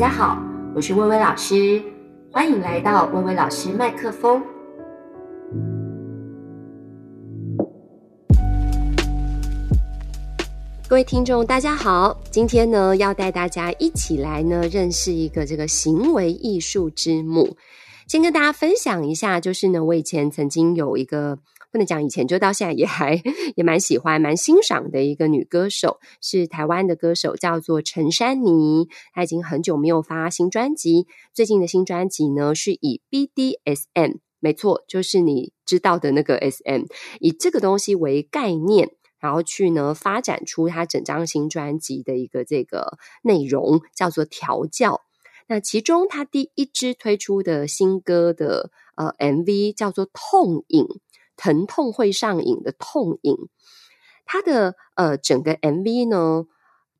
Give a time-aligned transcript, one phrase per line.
[0.00, 0.42] 大家好，
[0.74, 1.82] 我是薇薇老师，
[2.32, 4.42] 欢迎来到薇薇老师麦克风。
[10.88, 17.54] 各位听众，大家好，今天呢要带大家一起来呢认识一个这个行为艺术之母。
[18.08, 21.38] 先跟大家分享一下，就是呢，我以前曾经有一个。
[21.72, 23.22] 不能讲以前，就到现在也还
[23.54, 28.88] 也蛮喜欢、蛮欣赏的一个女歌手，是台湾的歌手，叫做陈珊妮。
[29.12, 36.86] 她已经很久没有发新专辑，最近的新专辑呢是以 BDSM，没错，就是你知道的那个 SM，
[37.20, 38.90] 以这个东西为概念，
[39.20, 45.02] 然后去呢发展出她整张新专辑的一个这个内容，叫做调教。
[45.46, 50.86] 那其中她第一支推出的新歌的呃 MV 叫做痛瘾。
[51.40, 53.34] 疼痛会上瘾的痛瘾，
[54.26, 56.44] 他的呃整个 MV 呢，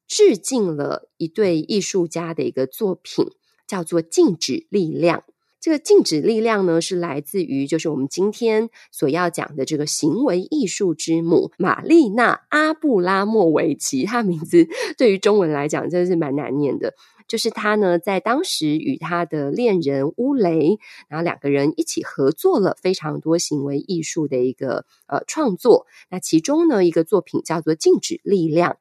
[0.08, 3.26] 致敬了一对艺术家的一个作品，
[3.68, 5.18] 叫做《静止力量》。
[5.60, 14.06] 这个静止力量呢，是来自于就是我们今天所要讲的这个行为艺术之母玛丽娜·阿布拉莫维奇。
[14.06, 16.94] 她名字对于中文来讲真的是蛮难念的。
[17.30, 25.86] 就是他呢，在当时与他的恋人乌雷，然后两个人一起合作了非常多行为艺术的一个呃创作。
[26.10, 28.72] 那其中呢，一个作品叫做《静止力量》，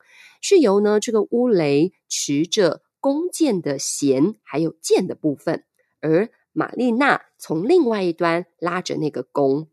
[0.41, 5.63] 是由呢这个乌雷持着弓箭的弦还有箭的部分，
[6.01, 9.67] 而玛丽娜从另外一端拉着那个弓，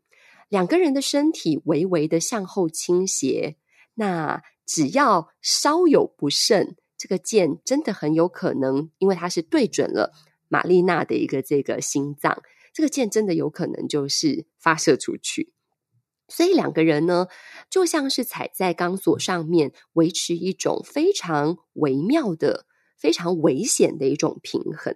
[0.49, 3.55] 两个人的身体微微的向后倾斜。
[3.95, 6.77] 那只要稍有不慎。
[6.97, 10.11] 这个箭真的很有可能，因为它是对准了
[10.47, 12.41] 玛丽娜的一个这个心脏，
[12.73, 15.53] 这个箭真的有可能就是发射出去。
[16.27, 17.27] 所以两个人呢，
[17.69, 22.65] 就像是踩在钢索上面，维持一种非常微妙的、
[22.97, 24.95] 非常危险的一种平衡。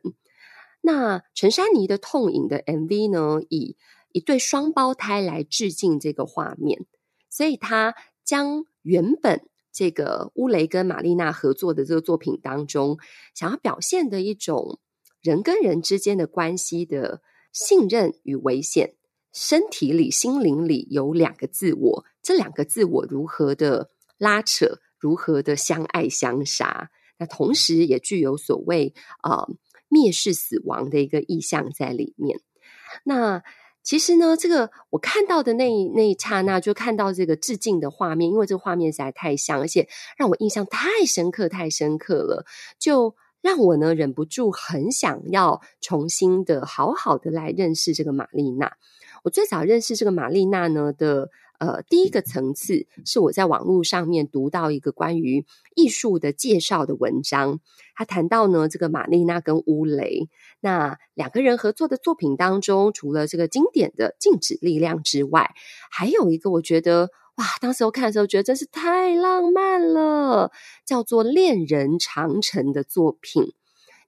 [0.81, 3.77] 那陈珊妮的痛饮的 MV 呢，以
[4.11, 6.87] 一对双胞胎来致敬这个画面，
[7.29, 7.93] 所以他
[8.25, 9.47] 将原本。
[9.71, 12.97] 这个乌雷跟玛丽娜合作的这个作品当中，
[13.33, 14.79] 想要表现的一种
[15.21, 17.21] 人跟人之间的关系的
[17.51, 18.95] 信任与危险，
[19.33, 29.55] 身体里、心灵里有两个自我，这两个自我如何的拉扯，如何的相爱相杀，那同时也具有所谓啊、呃、
[29.89, 32.39] 蔑视死亡的一个意象在里面，
[33.03, 33.41] 那。
[33.83, 39.87] 其实呢，这个我看到的那一那一刹那，就看到这个致敬的画面，因为这个画面实在太像，而且
[40.17, 42.45] 让我印象太深刻、太深刻了，
[42.79, 48.73] 就让我呢忍不住很想要重新的好好的来认识这个玛丽娜。
[49.23, 51.29] 我最早认识这个玛丽娜呢的。
[51.61, 55.45] 呃，第一个层次是我在网络上面读到一个关于
[55.75, 57.59] 艺术的介绍的文章，
[57.93, 60.27] 他谈到呢，这个玛丽娜跟乌雷
[60.59, 65.51] 那两个人合作的作品当中，除了这个经典的静止力量之外，
[65.91, 70.51] 还有一个我觉得哇，当时我看的时候觉得真是太浪漫了，
[70.83, 73.53] 叫做恋人长城的作品。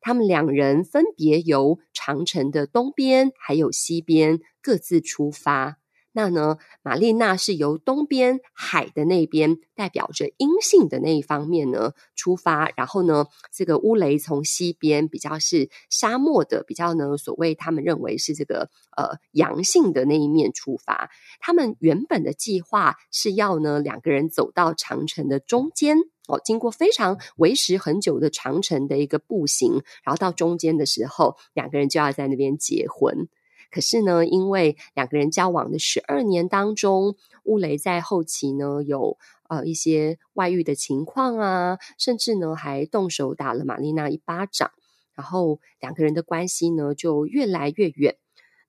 [0.01, 5.77] 他们两人分别由长城的东边还有西边各自出发。
[6.13, 21.09] 那呢，玛丽娜是由东边海的那边，代表着阴性的那一方面呢出发，然后呢，这个乌雷从西边比较是沙漠的，比较呢所谓他们认为是这个呃阳性的那一面出发。
[21.40, 33.27] 他们原本的计划是要呢两个人走到长城的中间哦，经过非常维持很久的长城的一个步行，然后到中间的时候，两个人就要在那边结婚。
[33.73, 39.17] 可是呢，因为两个人交往的十二年当中，乌雷在后期呢有
[39.49, 44.69] 呃一些外遇的情况啊，甚至呢还动手打了玛丽娜一巴掌，
[45.15, 48.15] 然后两个人的关系呢就越来越远。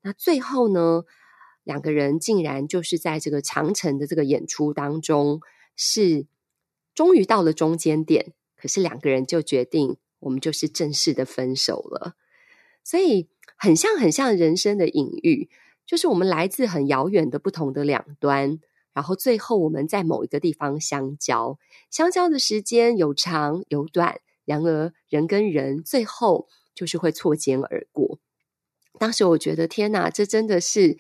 [0.01, 1.05] 那最后呢，
[1.65, 5.43] 两个人竟然就是在这个长城的这个演出当中，
[5.77, 6.25] 是
[6.95, 12.15] 终于到了中间点，可是两个人就决定，我们就是正式的分手了。
[12.83, 13.29] 所以。
[13.65, 15.49] 很像很像人生的隐喻，
[15.87, 18.61] 就是我们来自很遥远的不同的两端，
[18.93, 21.59] 然后最后我们在某一个地方相交，
[21.91, 28.19] 相交的时间有长有短，然而人跟人最后就是会错肩而过。
[28.99, 30.99] 当时我觉得天哪，这真的是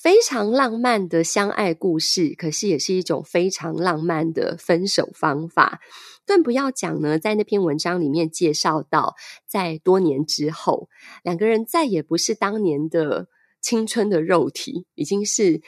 [0.00, 5.78] 非常浪漫的相爱故事，可是也是一种非常浪漫的分手方法。
[6.24, 9.14] 更不要讲呢，在那篇文章里面介绍到，
[9.46, 10.88] 在多年之后，
[11.22, 13.28] 两个人再也不是当年的
[13.60, 15.60] 青春的肉体，已经是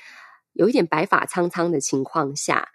[0.54, 2.70] 有一点白发苍苍的情况下，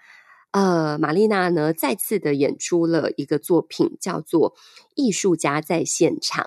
[0.51, 4.53] 呃，玛丽娜呢再次的演出了一个作品，叫做
[4.93, 6.45] 《艺术家在现场》。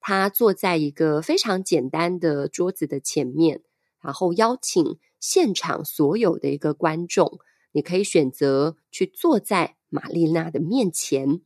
[0.00, 3.60] 她坐在一个非常简单的桌子的前面，
[4.00, 7.38] 然后邀请现场所有的一个观众，
[7.72, 11.40] 你可以选择去坐在玛丽娜的面前。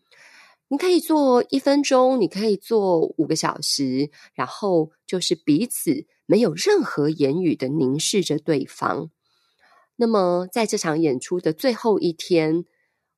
[0.68, 9.10] 你可以坐一分钟，你可以坐五个小时，然后就是彼此没有任何言语的凝视着对方。
[9.96, 12.64] 那么，在这场演出的最后一天，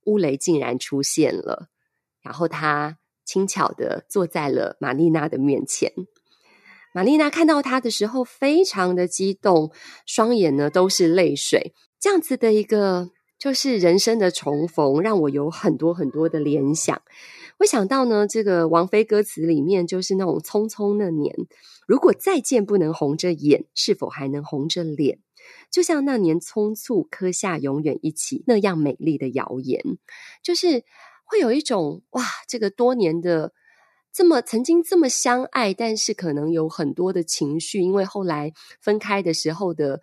[0.05, 1.69] 乌雷竟然出现了，
[2.21, 5.93] 然后他轻巧的坐在了玛丽娜的面前。
[6.97, 9.71] 玛丽娜看到他的时候，非常的激动，
[10.07, 11.75] 双眼呢都是泪水。
[12.01, 17.03] 这样子的一个就是人生的重逢，让我有很多很多的联想。
[17.59, 21.37] 我想到呢，这个王菲歌词里面就是那种匆匆那年，
[21.87, 25.19] 如果再见不能红着眼，是否还能红着脸？
[25.71, 29.83] 就像那年匆促刻下永远一起那样美丽的谣言，
[30.43, 30.83] 就是
[31.27, 33.53] 会有一种哇，这个多年的
[34.17, 40.01] 这么曾经这么相爱，但是可能有很多的情绪，因为后来分开的时候的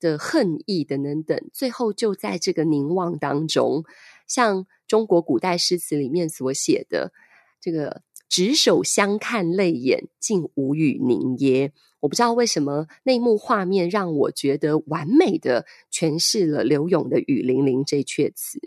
[0.00, 3.84] 的恨意等等等，最后就在这个凝望当中，
[4.26, 7.12] 像中国古代诗词里面所写的
[7.60, 8.00] 这个。
[8.30, 11.72] 执手相看泪眼，竟无语凝噎。
[11.98, 18.60] 我不知道为什么那一幕画面让我觉得完美的诠释了柳永的《雨霖铃》这阙词，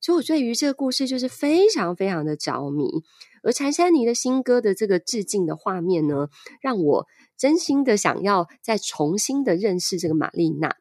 [0.00, 2.88] 所以我对于这个故事就是非常非常的着迷。
[3.42, 6.28] 而禅珊妮的新歌的这个致敬的画面呢，
[6.60, 7.06] 让我
[7.36, 10.76] 真心的想要再重新的认识这个玛丽娜。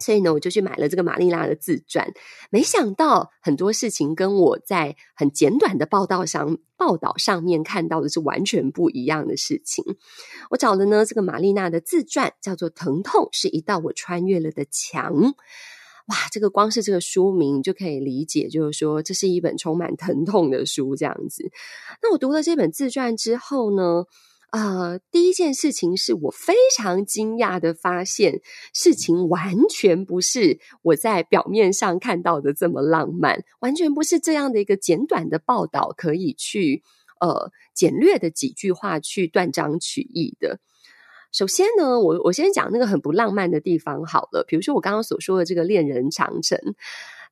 [0.00, 2.12] 所以呢，我就去买了这个玛丽娜的自传。
[2.50, 9.84] 没想到很多事情跟我在很简短的报道上报道上面看到的是完全不一样的事情。
[10.50, 15.14] 我找的呢，这个玛丽娜的自传叫做《疼痛是一道我穿越了的墙》。
[16.06, 21.50] 哇，这个光是这个书名就可以理解，就是说这是一本充满疼痛的书这样子。
[22.02, 24.04] 那我读了这本自传之后呢，
[24.52, 28.42] 呃，第一件事情是我非常惊讶的发现，
[28.74, 36.82] 事情完全不是我在表面上看到的这么浪漫，完全不是这样的一个简短的报道可以去
[37.18, 40.60] 呃简略的几句话去断章取义的。
[41.34, 46.58] 首先呢，我我先讲那个很不浪漫的地方好了，比如说我刚刚所说的这个恋人长城。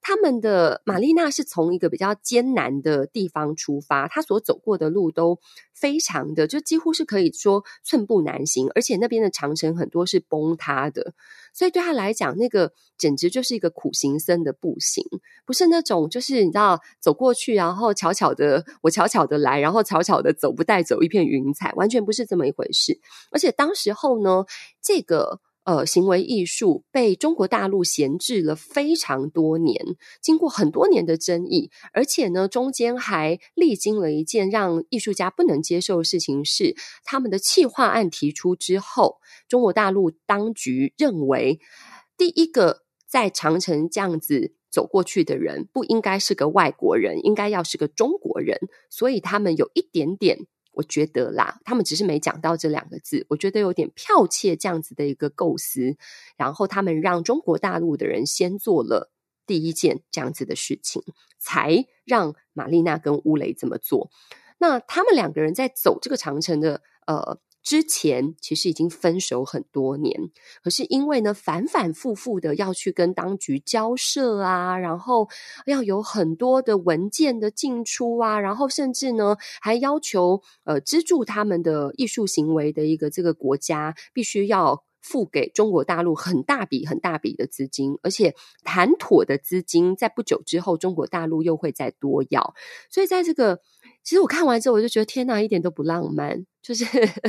[0.03, 5.39] 他们的玛丽娜是从一个比较艰难的地方出发，她所走过的路都
[5.73, 11.15] 非常的，就几乎是可以说寸步难行，而且那边的长城很多是崩塌的，
[11.55, 15.05] 所以对她来讲，那个简直就是一个苦行僧的步行，
[15.47, 22.99] 不是那种就是你知道走过去，然后悄悄的我悄悄的来，然后悄悄的走，不带走一片云彩，完全不是这么一回事。
[23.31, 24.45] 而且当时候呢，
[24.83, 25.41] 这个。
[25.65, 41.61] 呃，行为艺术被中国大陆闲置了非常多年，经过很多年的争议，而且呢，中间还历经了一件让艺术家不能接受的事情是，他们的企划案提出之后，中国大陆当局认为，
[42.17, 48.59] 第一个在长城这样子走过去的人不应该是个外国人，应该要是个中国人，
[48.91, 50.39] 所以他们有一点点。
[50.73, 55.97] 我觉得啦，他们只是没讲到这两个字，我觉得有点剽窃这样子的一个构思，
[56.37, 59.13] 然后他们让中国大陆的人先做了
[59.47, 61.03] 第一件这样子的事情，
[61.39, 64.11] 才让玛丽娜跟乌雷这么做。
[64.59, 67.39] 那他们两个人在走这个长城的呃。
[67.63, 70.31] 之前其实已经分手很多年，
[70.63, 75.29] 可是因为呢，反反复复的要去跟当局交涉啊，然后
[75.67, 92.55] 要有很多的文件的进出啊，然后甚至呢，还要求呃资助他们的艺术行为的一个这个国家必须要付给中国大陆很大笔很大笔的资金，而且谈妥的资金在不久之后，中国大陆又会再多要，
[92.89, 93.61] 所以在这个。
[94.05, 96.45] 其实我看完之后，我就觉得天哪，一点都不浪漫。
[96.61, 96.85] 就是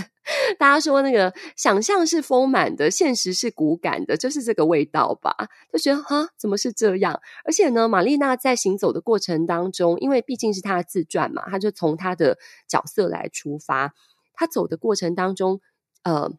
[0.58, 5.36] 大家说那个想象是丰满的，现实是骨感的，就是这个味道吧？
[5.72, 7.20] 就觉得哈，怎么是这样？
[7.46, 13.94] 而且呢，玛丽娜在行走的过程当中，因为毕竟是她的自传嘛，她就从她的角色来出发。
[14.34, 15.62] 她走的过程当中，
[16.04, 16.32] 呃，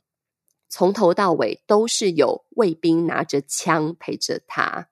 [0.75, 4.88] 从头到尾都是有卫兵拿着枪陪着他，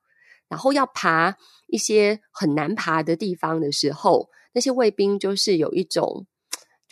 [0.49, 1.37] 然后要爬
[1.67, 4.31] 一些很难爬的地方的时候。
[4.53, 6.29] 那些卫兵就是有一种，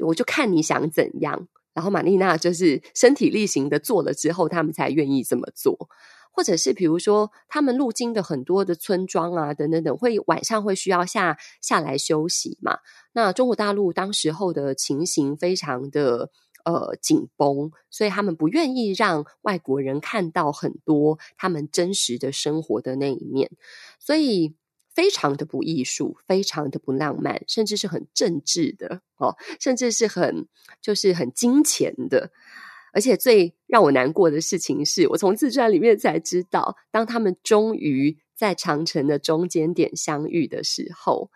[0.05, 5.89] 我就看你想怎样，然后玛丽娜就是身体力行的做了之后，他们才愿意这么做。
[6.33, 12.79] 或者是比如说，他们路经的很多的村庄啊，等等等，会晚上会需要下下来休息嘛。
[13.13, 16.31] 那中国大陆当时候的情形非常的
[16.65, 23.51] 呃紧绷，所以他们不愿意让外国人看到很多他们真实的生活的那一面，
[23.99, 24.55] 所以
[24.93, 30.47] 非常的不艺术，非常的不浪漫，甚至是很政治的哦，甚至是很
[30.83, 32.31] 就是很金钱的。
[32.93, 41.31] 而且最让我难过的事情是，我从自传里面才知道，当他们终于在长城的中间点相遇的时候，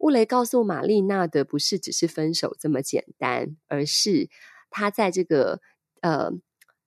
[0.00, 4.28] 乌雷告诉玛丽娜的不是只是分手这么简单，而是
[4.72, 5.60] 他在这个
[6.00, 6.32] 呃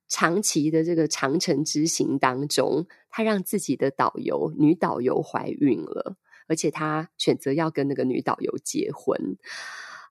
[0.09, 9.37] 长期的这个长城之行当中，他让自己的导游女导游怀孕了，而且他选择要跟那个女导游结婚。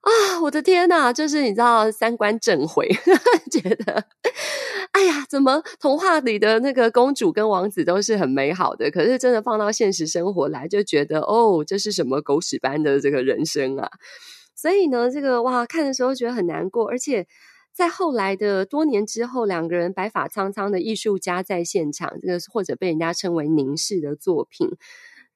[0.01, 2.87] 啊，我的天呐，就是你知道三观正毁，
[3.51, 4.05] 觉得，
[4.91, 13.89] 哎呀，怎么童话里的那个公主跟王子都是很美好的，可是真的放到现实生活来，就觉得哦，这是什么狗屎般的这个人生啊！
[14.53, 17.25] 所以呢，这个哇，看的时候觉得很难过，而且
[17.75, 24.69] 在后来的多年之后，两个人白发苍苍的艺术家在现场，这个或者被人家称为凝视的作品，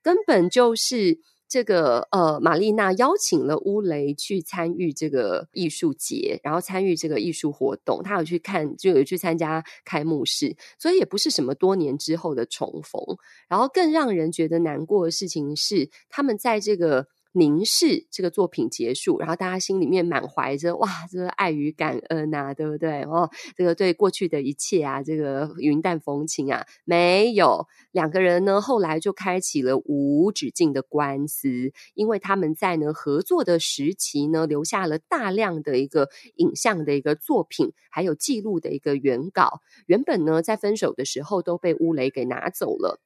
[0.01, 1.19] 根本就是。
[1.51, 8.03] 这个呃，玛丽娜邀请了乌雷去参与这个艺术节，然后参与这个艺术活动。
[8.03, 13.01] 他有去看，就有去参加开幕式，所以也不是什么多年之后的重逢。
[13.47, 17.07] 然后更让人觉得难过的事情是，他们在这个。
[17.31, 23.03] 凝视这个作品结束，然后大家心里面满怀着哇，这个爱与感恩呐，对不对？
[23.03, 42.99] 哦，这个对过去的一切啊，这个云淡风轻啊，没有两个人呢，后来就开启了无止境的官司，因为他们在呢合作的时期呢，留下了大量的一个影像的一个作品，还有记录的一个原稿，原本呢在分手的时候都被乌雷给拿走了。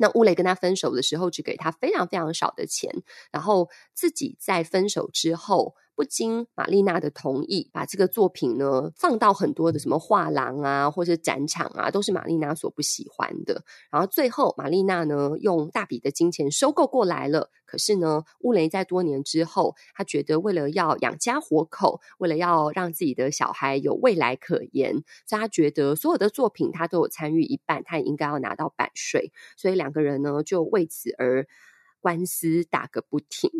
[0.00, 2.90] 那乌雷跟他分手的时候，只给他非常非常少的钱，
[3.30, 13.62] 然后自己在分手之后，不经玛丽娜的同意，把这个作品呢放到很多的什么画廊啊，或者展场啊，都是玛丽娜所不喜欢的。
[13.90, 17.50] 然后最后，玛丽娜呢用大笔的金钱收购过来了。
[17.66, 24.94] 可是呢，乌雷在多年之后，他觉得为了要养家活口，为了要让自己的小孩有未来可言，
[25.26, 29.32] 所以他觉得所有的作品他都有参与一半，他也应该要拿到版税。
[29.58, 31.46] 所以两个人呢就为此而
[32.00, 33.50] 官司打个不停。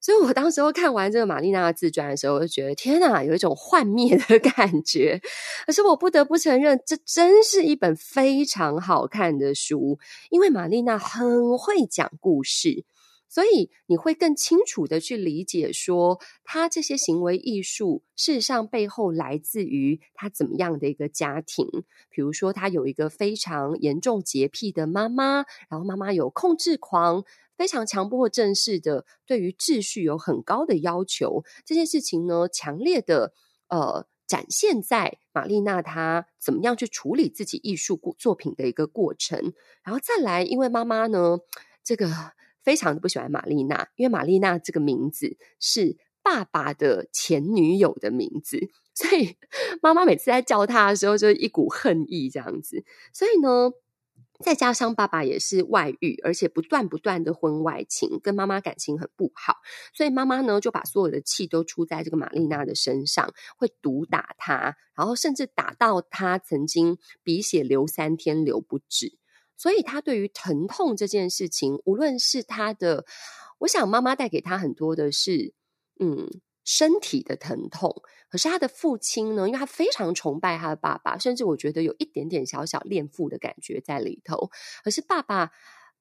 [0.00, 5.20] 所以我当时候看完这个玛丽娜的自传的时候，我就觉得天哪，有一种幻灭的 感觉。
[5.66, 9.98] 可是我不得不承认，这真是一本非常好看的书，
[10.30, 12.84] 因为玛丽娜很会讲故事，
[13.28, 21.66] 所以你会更清楚的去理解说，她这些行为艺术事实上背后来自于她怎么样的一个家庭。
[22.08, 27.24] 比如说，她有一个非常严重洁癖的妈妈，然后妈妈有控制狂。
[27.60, 31.44] 非常强迫正式的，对于秩序有很高的要求。
[31.66, 33.34] 这件事情呢，强烈的
[33.68, 39.52] 呃展现在玛丽娜她怎么样去处理自己艺术作品的一个过程。
[39.84, 41.40] 然后再来，因为妈妈呢，
[41.84, 42.08] 这个
[42.62, 49.36] 非常的不喜欢玛丽娜，因为玛丽娜这个名字是爸爸的前女友的名字，所以
[49.82, 52.82] 妈妈每次在叫她的时候，就一股恨意这样子。
[53.12, 53.72] 所以呢。
[54.42, 59.56] 再加上爸爸也是外遇，而且不断不断的婚外情，跟妈妈感情很不好，
[59.92, 69.18] 所以妈妈呢就把所有的气都出在这个玛丽娜的身上，会毒打她，然后甚至打到她曾经鼻血流三天流不止。
[69.56, 73.04] 所以她对于疼痛这件事情，无论是她的，
[73.58, 75.54] 我想妈妈带给她很多的是，
[75.98, 76.40] 嗯。
[76.72, 79.48] 身体的疼痛，可是他的父亲呢？
[79.48, 84.50] 因为他非常崇拜他的爸爸，甚至我觉得有一点点小小恋父的感觉在里头。
[84.84, 85.50] 可是爸爸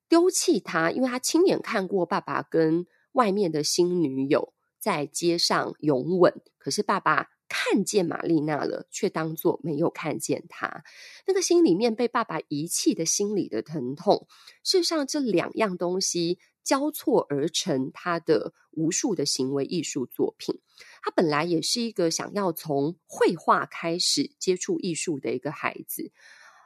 [0.07, 6.39] 丢弃他，因为他亲眼看过爸爸跟外面的新女友在街上拥吻。
[6.59, 10.83] 可是爸爸看见玛丽娜了，却当作没有看见他。
[11.25, 14.27] 那个心里面被爸爸遗弃的心理的疼痛，
[14.63, 16.37] 事实上这两样东西。
[16.63, 20.59] 交错而成，他的无数的行为艺术作品。
[21.01, 26.11] 他本来也是一个想要从绘画开始接触艺术的一个孩子。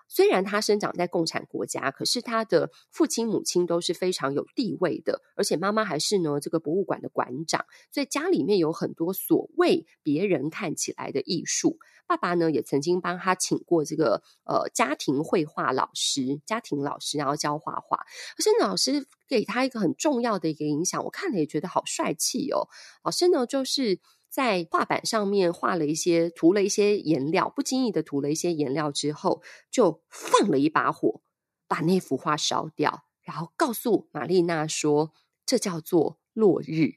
[0.07, 11.77] 虽然他生长在共产国家，可是他的父亲母亲都是非常有地位的，而且妈妈还是呢这个博物馆的馆长，所以家里面有很多所谓别人看起来的艺术。
[12.05, 18.05] 爸爸呢，也曾经帮他请过这个呃家庭绘画老师，家庭老师，然后教画画。
[18.35, 22.67] 可是老师给他一个很重要的一个影响，我看了也觉得好帅气哦。
[23.03, 23.99] 老师呢，就是
[24.33, 31.21] 在画板上面画了一些，涂了一些颜料，不经意的涂了一些颜料之后，就放了一把火，
[31.67, 35.13] 把那幅画烧掉，然后告诉玛丽娜说
[35.45, 36.95] ：“这叫做落日。”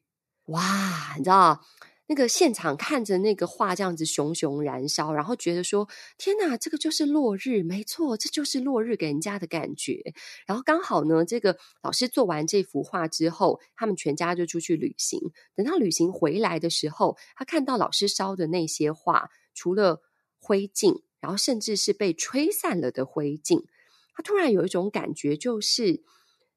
[0.48, 1.60] 哇，你知道？
[2.08, 10.14] 那个现场看着那个画这样子熊熊燃烧，然后觉得说：“天哪，这个就是落日，没错，这就是落日给人家的感觉。”
[10.46, 15.20] 然后刚好呢，这个老师做完这幅画之后，他们全家就出去旅行。
[15.56, 20.00] 等到旅行回来的时候，他看到老师烧的那些画，除了
[20.38, 23.64] 灰烬，然后甚至是被吹散了的灰烬，
[24.14, 26.04] 他突然有一种感觉，就是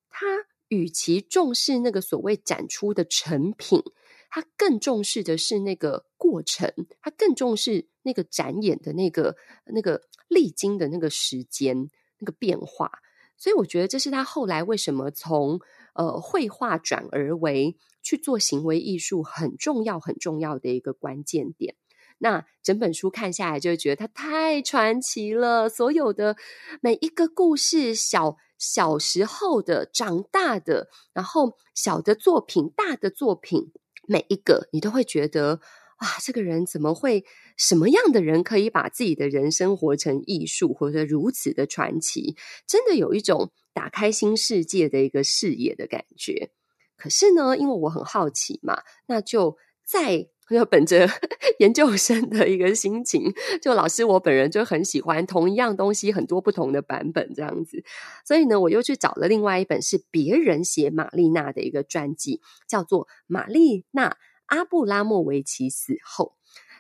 [0.10, 0.28] 他
[0.68, 3.82] 与其重视那个所谓展出的成品。
[4.30, 6.72] 他更重视的是那个过程，
[7.02, 12.92] 他更重视那个展演的那个那个历经的那个时间那个变化，
[13.38, 15.60] 所以我觉得这是他后来为什么从
[15.94, 21.76] 呃绘画转而为去做行为艺术很重要很重要的一个关键点。
[22.20, 26.36] 那整本书看下来，就会觉得他太传奇了，所有的
[26.82, 33.72] 每一个故事，小小时候的、长大的，然后小的作品、大的作品。
[34.10, 35.62] 每一个你都会觉得，
[36.02, 37.24] 哇，这个人怎么会？
[37.58, 42.36] 什么样的人可以把自己的人生活成艺术，活得如此的传奇？
[42.66, 46.50] 真的有一种打开新世界的一个视野的感觉。
[46.98, 51.08] 可是呢，因为我很好奇嘛，那就在要本着
[51.60, 57.84] 研究生的一个心情，就老师我本人就很喜欢同一样东西很多不同的版本这样子，
[58.26, 64.10] 所以呢，我又去找了另外一本是别人写玛丽娜的一个传记，叫做《玛丽娜·
[64.48, 66.36] 阿布拉莫维奇死后》。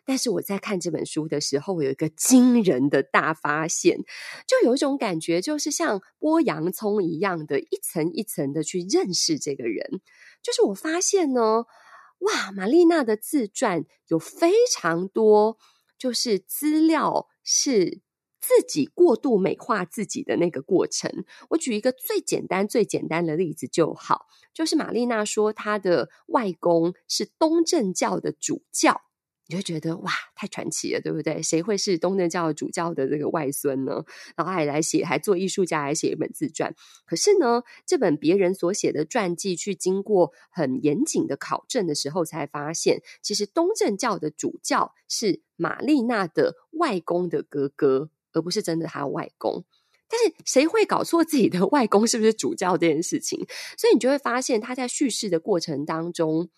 [0.05, 3.99] 但是我在看这本书的时候，我有一个惊人的大发现，
[4.47, 10.01] 就有一种感觉，就是像剥洋葱一样的，一层一层的去认识这个人。
[10.41, 11.65] 就是我发现呢。
[12.19, 15.57] 哇，玛丽娜的自传有非常多，
[15.97, 18.01] 就是资料是
[18.41, 21.25] 自己过度美化自己的那个过程。
[21.49, 29.01] 我举一个最简单、最简单的例子就好，就是玛丽娜说她的外公是东正教的主教。
[29.51, 31.41] 你就觉得哇，太传奇了，对不对？
[31.41, 34.05] 谁会是东正教主教的这个外孙呢？
[34.35, 36.75] 然后还来写，还做艺术家，还写一本自传。
[37.03, 49.65] 可是呢，这本别人所写的传记，去经过很严谨的考证的时候，才发现，其实东正教的主教是玛丽娜的外公的哥哥，而不是真的他外公。
[50.07, 53.39] 但是谁会搞错自己的外公是不是主教这件事情？
[53.75, 56.49] 所以你就会发现，他在叙事的过程当中，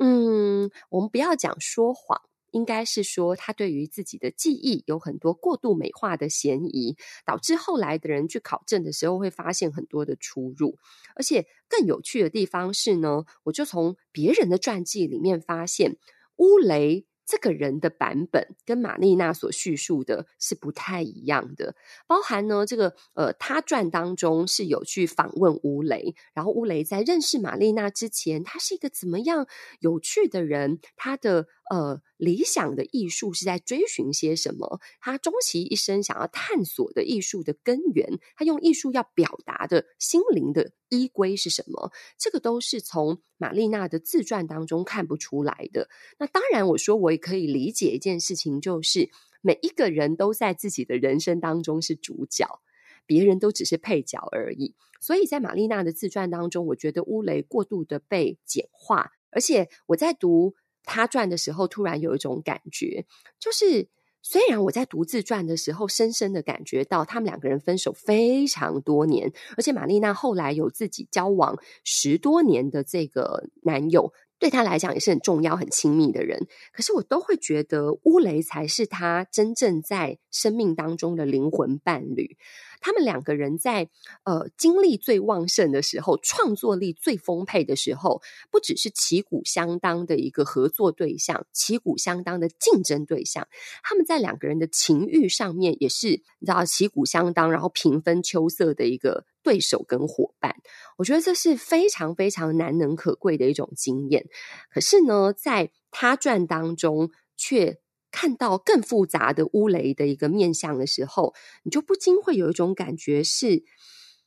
[0.00, 2.20] 嗯，我们不要讲说谎。
[2.52, 10.78] 应该是说，他对于自己的记忆有很多过度美化的嫌疑，导致后来的人去考证的时候会发现很多的出入。
[11.16, 15.96] 而且更有趣的地方是呢，我就从别人的传记里面发现
[16.36, 17.06] 乌雷。
[17.24, 29.46] 这个人的版本跟玛丽娜所叙述的是不太一样的，包含呢，这个呃，他传当中是有去访问乌雷，然后乌雷在认识玛丽娜之前，他是一个怎么样
[29.78, 31.46] 有趣的人，他的。
[31.72, 34.78] 呃，理想的艺术是在追寻些什么？
[35.00, 41.90] 他终其一生想要探索的艺术的根源，他用艺术要表达的心灵的依归是什么？
[42.18, 45.88] 这个都是从玛丽娜的自传当中看不出来的。
[46.18, 49.08] 那当然，我说我也可以理解一件事情，就是
[49.40, 52.60] 每一个人都在自己的人生当中是主角，
[53.06, 54.74] 别人都只是配角而已。
[55.00, 60.54] 所以在玛丽娜的自传当中，我觉得乌雷过度的被简化，而且我在读。
[60.84, 63.04] 他传的时候，突然有一种感觉，
[63.38, 63.88] 就是
[64.20, 76.46] 虽然我在读自传的时候，深深的感觉到他们两个人分手非常多年，而且玛丽娜后来有自己交往十多年的这个男友，对她来讲也是很重要、很亲密的人。
[76.72, 82.36] 可是我都会觉得乌雷才是他真正在生命当中的灵魂伴侣。
[82.82, 83.88] 他们两个人在
[84.24, 93.46] 呃精力最旺盛的时候，创作力最丰沛的时候，不只是旗鼓相当的一个合作对象，旗鼓相当的竞争对象。
[93.84, 96.08] 他们在两个人的情欲上面也是，
[96.40, 100.56] 你知道旗鼓相当，然后平分秋色的一个对手跟伙伴。
[100.98, 104.26] 我觉得这是非常非常难能可贵的一种经验。
[104.68, 107.81] 可是呢，在他传当中却。
[108.12, 113.64] 看到更复杂的乌雷的一个面相的时候，你就不禁会有一种感觉是：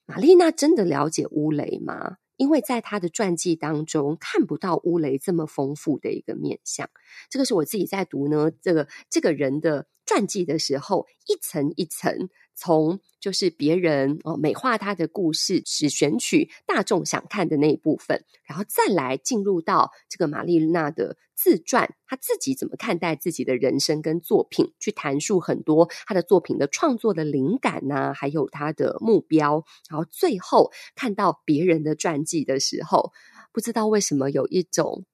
[0.05, 2.17] 玛丽娜真的了解乌雷吗？
[2.35, 6.89] 因为在她的传记当中看不到乌雷这么丰富的一个面相。
[7.29, 12.27] 这个是我自己在读呢，这个这个人的传记的时候，一层一层。
[12.55, 33.11] 从就是别人哦美化他的故事，只选取大众想看的那一部分，然后再来进入到这个玛丽娜的自传，他自己怎么看待自己的人生跟作品，去谈述很多他的作品的创作的灵感呐、还有他的目标，然后最后看到别人的传记的时候，
[33.51, 35.05] 不知道为什么有一种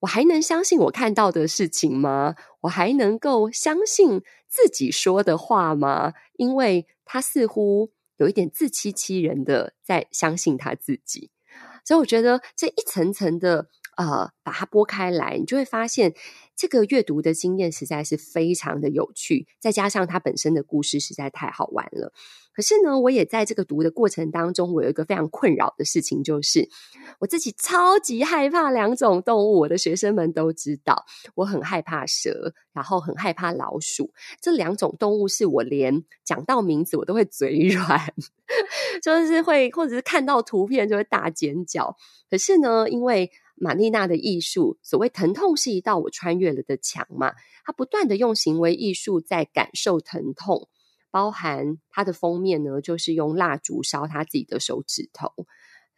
[0.00, 2.34] 我还能相信我看到的事情吗？
[2.62, 6.14] 我还能够相信自己说的话吗？
[6.36, 11.30] 因为他似乎有一点自欺欺人的在相信他自己，
[11.84, 13.68] 所以我觉得这一层层的。
[13.98, 16.14] 呃，把它剥开来，你就会发现
[16.54, 22.12] 这个阅读的经验实在是非常的有趣，再加上它本身的故事实在太好玩了。
[22.54, 26.68] 可是呢，我也在这个读的过程当中，我有一个非常困扰的事情，就是
[27.18, 29.58] 我自己超级害怕两种动物。
[29.60, 31.04] 我的学生们都知道，
[31.34, 34.12] 我很害怕蛇，然后很害怕老鼠。
[34.40, 38.14] 这两种动物是我连讲到名字我都会嘴软，
[39.02, 41.96] 就是会或者是看到图片就会大尖叫。
[42.30, 47.32] 可是呢，因为玛丽娜的艺术，所谓疼痛是一道我穿越了的墙嘛。
[47.64, 50.68] 她不断的用行为艺术在感受疼痛，
[51.10, 55.32] 包含她的封面呢，就是用蜡烛烧她自己的手指头，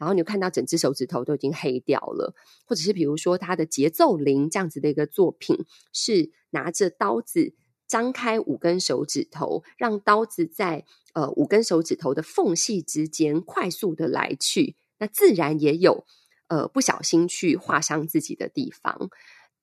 [0.00, 2.34] 然后你就看到整只手指头都已经黑掉了。
[2.66, 7.54] 或者是比如说他的节奏铃这样子的一个作品，是拿着刀子
[7.86, 16.04] 张开五根手指头，让刀子在呃五根手指头的缝隙之间快速的来去，那自然也有。
[16.48, 19.08] 呃，不小心去划伤自己的地方，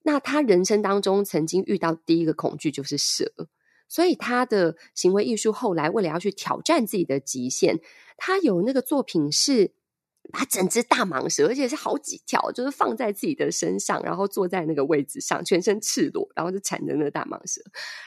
[0.04, 3.30] 那他人生当中曾经遇到第一个恐惧就是蛇，
[3.90, 7.82] 所以他的行为艺术后来为了要去挑战自己的极限，
[8.16, 9.74] 他有那个作品是
[10.32, 17.62] 把整只大蟒蛇，而且是好几条，就是放在自己的身上，然后坐在那个位置上，全身赤裸，然后就缠着那个大蟒蛇。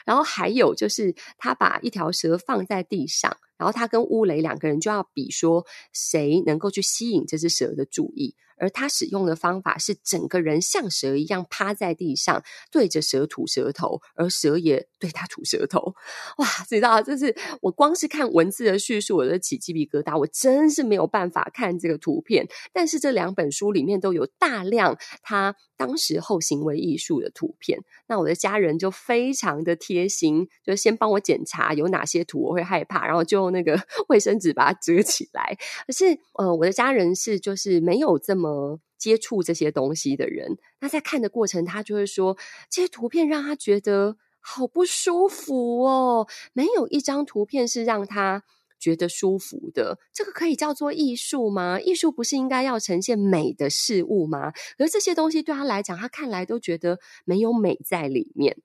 [0.05, 8.33] 然后还有就是他把一条蛇放在地上，然后他跟乌雷两个人就要比说谁能够去吸引这只蛇的注意。
[8.57, 15.95] 而他使用的方法是整个人像蛇一样趴在地上，对着蛇吐舌头，而蛇也对他吐舌头。
[16.37, 20.15] 哇，知道，就是我光是看文字的叙述，我就起鸡皮疙瘩。
[20.15, 27.79] 我真是没有办法看这个图片，但是这两本书里面都有大量他当时候行为艺术的图片。
[28.07, 35.57] 那我的家人就非常的贴心，就先帮我检查有哪些图我会害怕，然后就那个 卫生纸把它折起来。
[35.85, 38.79] 可是，呃，我的家人是就是没有这么。
[39.01, 42.37] 接触这些东西的人，那在看的过程，他就会说，
[42.69, 46.27] 这些图片让他觉得好不舒服哦。
[46.53, 48.43] 没有一张图片是让他
[48.79, 49.97] 觉得舒服的。
[50.13, 51.79] 这个可以叫做艺术吗？
[51.79, 54.53] 艺术不是应该要呈现美的事物吗？
[54.77, 58.55] 而这些东西对他来讲，他看来都觉得没有美在里面。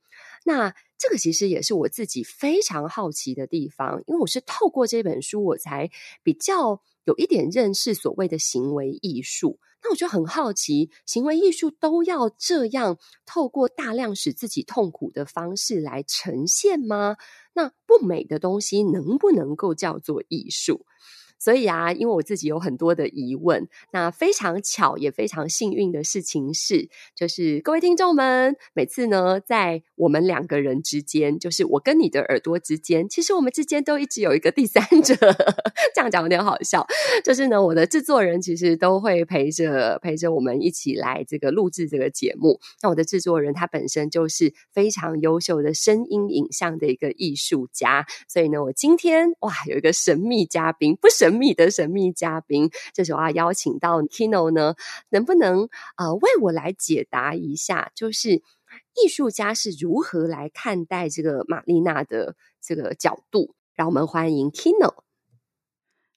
[0.46, 5.90] 那这个其实也是我自己非常好奇的地方，因为我是透过这本书，我才
[6.22, 9.58] 比较有一点认识所谓的行为艺术。
[9.82, 17.16] 那我就很好奇，行为艺术都要这样透过大量使自己痛苦的方式来呈现吗？
[17.52, 20.86] 那不美的东西能不能够叫做艺术？
[21.38, 35.14] 所以啊，因为我自己有很多的疑问，那非常巧也非常幸运的事情是，就是各位听众们，每次呢，在我们两个人之间，就是我跟你的耳朵之间，其实我们之间都一直有一个第三者。
[35.94, 36.86] 这样讲有点好笑，
[37.22, 42.58] 就是呢，我的制作人其实都会陪着陪着我们一起来这个录制这个节目。
[42.82, 51.25] 那我的制作人他本身就是非常优秀的声音影像的一个艺术家，所以呢，我今天哇有一个神秘嘉宾，不是。
[51.26, 54.76] 神秘的神秘嘉宾，这时候要邀请到 Kino 呢，
[55.08, 58.34] 能不能呃为我来解答一下，就是
[58.94, 63.56] 艺术家是如何来看待这个玛丽娜的这个角度？
[63.74, 64.94] 让我们欢迎 Kino。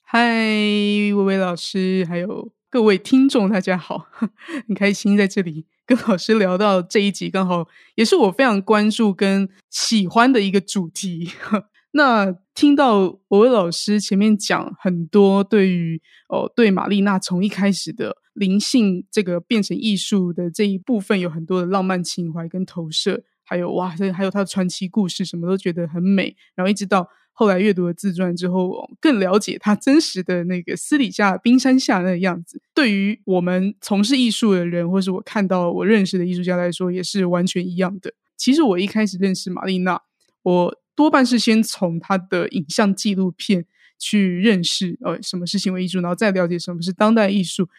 [0.01, 4.09] 嗨，薇薇老师，还有各位听众，大家好，
[4.67, 11.31] 很开心在这里跟老师聊到这一集，刚好也是我非常关注跟喜欢的一个主题。
[11.93, 26.35] 那听到薇薇老师前面讲很多对于哦，对玛丽娜从一开始的灵性这个变成艺术的这一部分有很多的浪漫情怀跟投射，还有哇，还有他的传奇故事，什么都觉得很美。
[26.53, 32.61] 然后一直到后来阅读了自传之后，更了解他真实的那个私底下冰山下那个样子。
[32.73, 38.11] 对于我们从事艺术的人，或是我看到我认识的艺术家来说，也是完全一样的。
[38.35, 40.01] 其实我一开始认识玛丽娜，
[40.41, 40.75] 我。
[40.99, 43.65] 多半是先从他的影像纪录片
[43.97, 47.69] 去认识，呃，什么是行为艺术，然后再了解什么是当代艺术。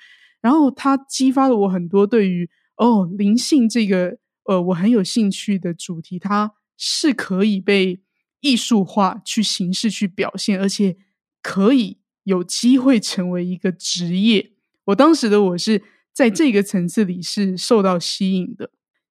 [0.41, 8.01] 然后他激发了我很多对于哦灵性这个呃我很有兴趣的主题，它是可以被
[8.41, 10.97] 艺术化去形式去表现，而且
[11.43, 14.53] 可以有机会成为一个职业。
[14.85, 18.71] 我当时的我是在这个层次里是受到吸引的。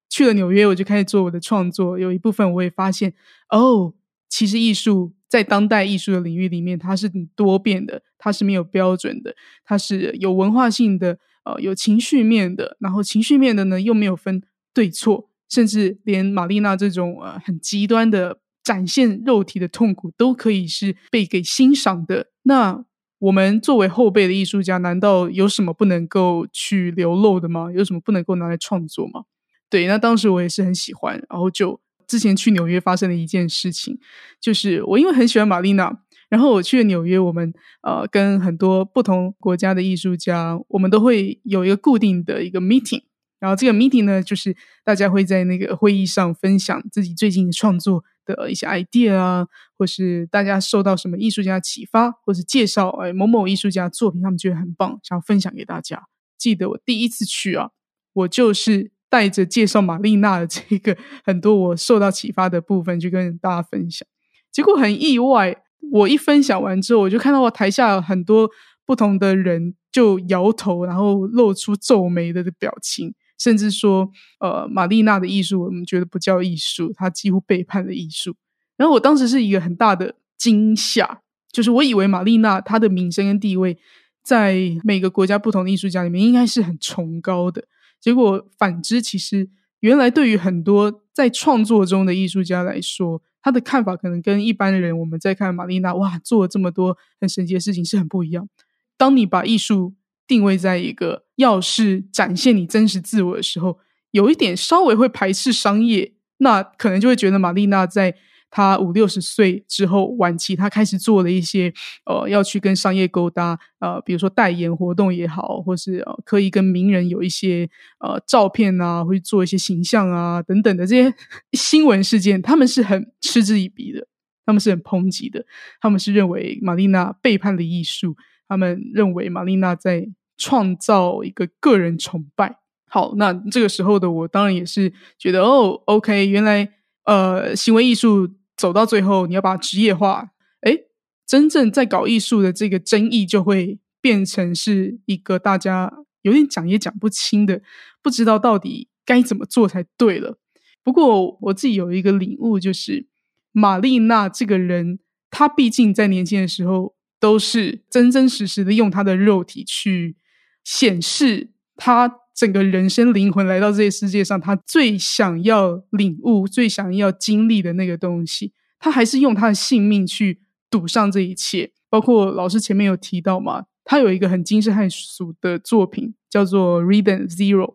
[0.09, 3.13] 去了纽约，我就开始做我的创作，有一部分我也发现
[3.51, 3.93] 哦。
[4.29, 14.41] 其实艺术在当代艺术的领域里面，它是多变的，它是没有标准的，它是有文化性的，呃，有情绪面的，然后情绪面的呢又没有分
[14.73, 22.27] 对错，甚至连玛丽娜这种呃很极端的展现肉体的痛苦都可以是被给欣赏的。
[22.43, 22.85] 那
[23.17, 27.69] 我们作为后辈的艺术家，难道有什么不能够去流露的吗？
[27.73, 29.23] 有什么不能够拿来创作吗？
[29.69, 31.79] 对，那当时我也是很喜欢，然后就
[32.09, 33.97] 之前去纽约发生的一件事情，
[34.41, 36.01] 就是我因为很喜欢玛丽娜。
[36.29, 43.01] 然后我去了纽约，我们呃跟很多不同国家的艺术家，我们都会有一个固定的一个 meeting。
[43.39, 56.03] 然后这个 meeting 呢，就是大家会在那个会议上分享自己最近创作的一些 idea 啊，或是大家受到什么艺术家启发，或是介绍哎某某艺术家作品，他们觉得很棒，想要分享给大家。
[56.37, 57.71] 记得我第一次去啊，
[58.13, 64.07] 我就是带着介绍玛丽娜的这个很多我受到启发的部分去跟大家分享，
[64.51, 65.63] 结果很意外。
[65.91, 68.47] 我一分享完之后，我就看到我台下很多
[68.85, 78.35] 不同的人就摇头，然后露出皱眉的表情，甚至说：“呃，玛丽娜的艺术我们觉得不叫艺术，她几乎背叛了艺术。”
[78.77, 83.77] 然后我当时是一个很大的惊吓，就是我以为玛丽娜她的名声跟地位
[84.21, 87.63] 在每个国家不同的艺术家里面应该是很崇高的，
[87.99, 89.49] 结果反之，其实
[89.81, 93.21] 原来对于很多在创作中的艺术家来说。
[93.41, 98.49] 他的看法可能跟一般人，我们在看玛丽娜，哇，做了这么多很神奇的事情，是很不一样。
[98.97, 99.95] 当你把艺术
[100.27, 103.79] 定位在一个要是展现你真实自我的时候，
[104.11, 108.17] 有一点稍微会排斥商业，那可能就会觉得玛丽娜在。
[108.51, 111.71] 他五六十岁之后晚期，他开始做了一些
[112.05, 121.13] 呃，要去跟商业勾搭，呃，比如说代言活动也好，或是呃，可以跟名人有一些呃照片啊，会做一些形象啊等等的这些
[121.53, 124.07] 新闻事件，他们是很嗤之以鼻的，
[124.45, 125.45] 他们是很抨击的，
[125.79, 128.15] 他们是认为玛丽娜背叛了艺术，
[128.47, 132.57] 他们认为玛丽娜在创造一个个人崇拜。
[132.89, 136.67] 好，那这个时候的我当然也是觉得哦，OK，原来
[137.03, 138.27] 呃，行为艺术。
[138.59, 140.31] 走到最后，你要把它职业化，
[140.63, 140.87] 诶，
[141.25, 145.89] 真正在搞艺术的这个争议就会变成是一个大家
[146.23, 147.61] 有点讲也讲不清的，
[148.01, 150.37] 不知道到底该怎么做才对了。
[150.83, 153.07] 不过我自己有一个领悟，就是
[153.53, 154.99] 玛丽娜这个人，
[155.31, 160.17] 她毕竟在年轻的时候都是真真实实的用她的肉体去
[160.65, 162.18] 显示她。
[162.39, 171.73] 整个人生灵魂来到这个世界上，他最想要领悟、最想要经历的那个东西，他还是用他的性命去赌上这一切。
[171.89, 177.65] 包括老师前面有提到嘛，他有一个很惊世骇俗的作品，叫做《Rhythm Zero》，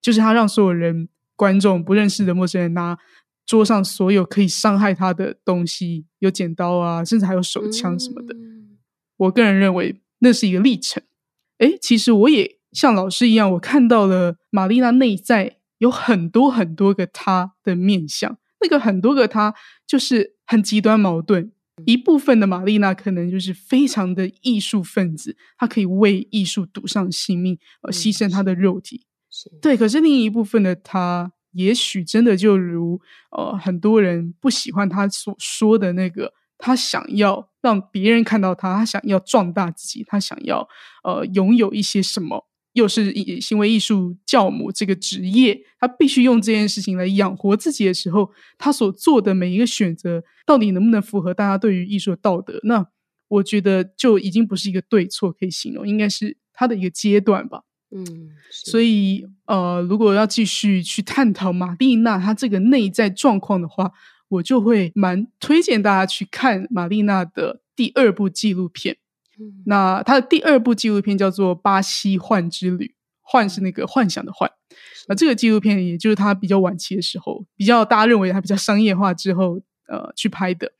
[0.00, 2.96] 就是他让所有人、观众不认识的陌生人拿
[3.44, 8.32] 桌上所有可以伤害他的东西，有剪刀啊，甚至还有手枪什么的。
[8.34, 8.78] 嗯、
[9.16, 11.02] 我个人认为那是一个历程。
[11.58, 12.58] 诶，其实我也。
[12.74, 19.54] 像老师一样，我看到了玛丽娜内在有很多很多个她的面相，那个很多个她
[19.86, 21.52] 就是很极端矛盾。
[21.86, 29.06] 一部分的玛丽娜可能就是非常的艺术分子，她可以为艺术赌上性命，呃，牺牲她的肉体。
[29.62, 36.32] 对，可是另一部分的她，也许真的就如呃很多人不喜欢她所说的那个。
[36.56, 40.66] 他想要让别人看到他，他想要壮大自己，他想要
[41.02, 42.46] 呃拥有一些什么。
[42.74, 52.60] 又是以行为艺术教母这个职业，他必须用这件事情来养活自己的时候，他所做的每一个选择，到底能不能符合大家对于艺术的道德？
[52.64, 52.86] 那
[53.28, 57.62] 我觉得就已经不是一个对错可以形容，应该是他的一个阶段吧。
[57.90, 63.92] 嗯，所以呃，如果要继续去探讨玛丽娜她这个内在状况的话，
[64.28, 68.96] 我就会蛮推荐大家去看玛丽娜的第二部纪录片。
[69.66, 72.86] 那他的第二部纪录片叫做《巴西幻之旅》，
[73.22, 74.50] 幻是那个幻想的幻。
[75.08, 80.72] 那这个纪录片也就是他比较晚期的时候，比较大家认为他比较商业化之后，呃，去拍的。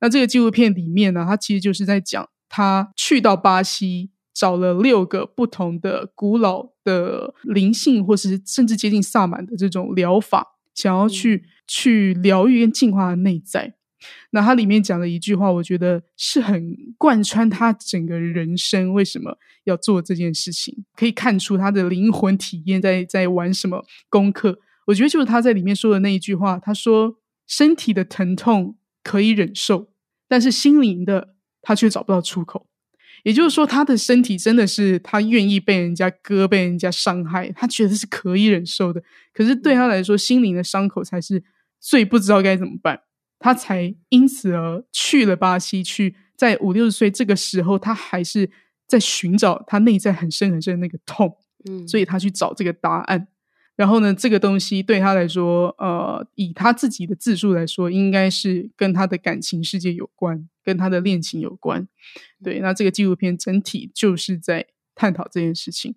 [0.00, 13.74] 那这个纪录片里面呢，他其实就是在讲他去到巴西，找了六个不同的古老的灵性，或是甚至接近萨满的这种疗法，想要去去疗愈跟净化的内在。
[14.30, 18.92] 那他里面讲的一句话，我觉得是很贯穿他整个人生。
[18.92, 20.84] 为什么要做这件事情？
[20.94, 24.58] 可以看出他的灵魂体验在在玩什么功课。
[24.86, 27.16] 我觉得就是他在里面说的那一句话，他说
[27.48, 29.90] ：“身体的疼痛可以忍受，
[30.28, 32.68] 但是心灵的他却找不到出口。”
[33.24, 39.02] 也就是说，他的身体真的是他愿意被人家割、被人家伤害，他觉得是可以忍受的。
[39.32, 41.42] 可是对他来说，心灵的伤口才是
[41.80, 43.00] 最不知道该怎么办。
[43.38, 48.50] 他才因此而去了巴西，去在五六十岁这个时候，他还是
[48.86, 51.36] 在寻找他内在很深很深的那个痛，
[51.68, 53.28] 嗯，所以他去找这个答案。
[53.76, 61.86] 然后呢，这个东西对他来说，呃，以他自己的自述来说，应该是跟他的感情世界有关，跟他的恋情有关。
[62.42, 65.94] 对，那这个纪录片整体就是在探讨这件事情。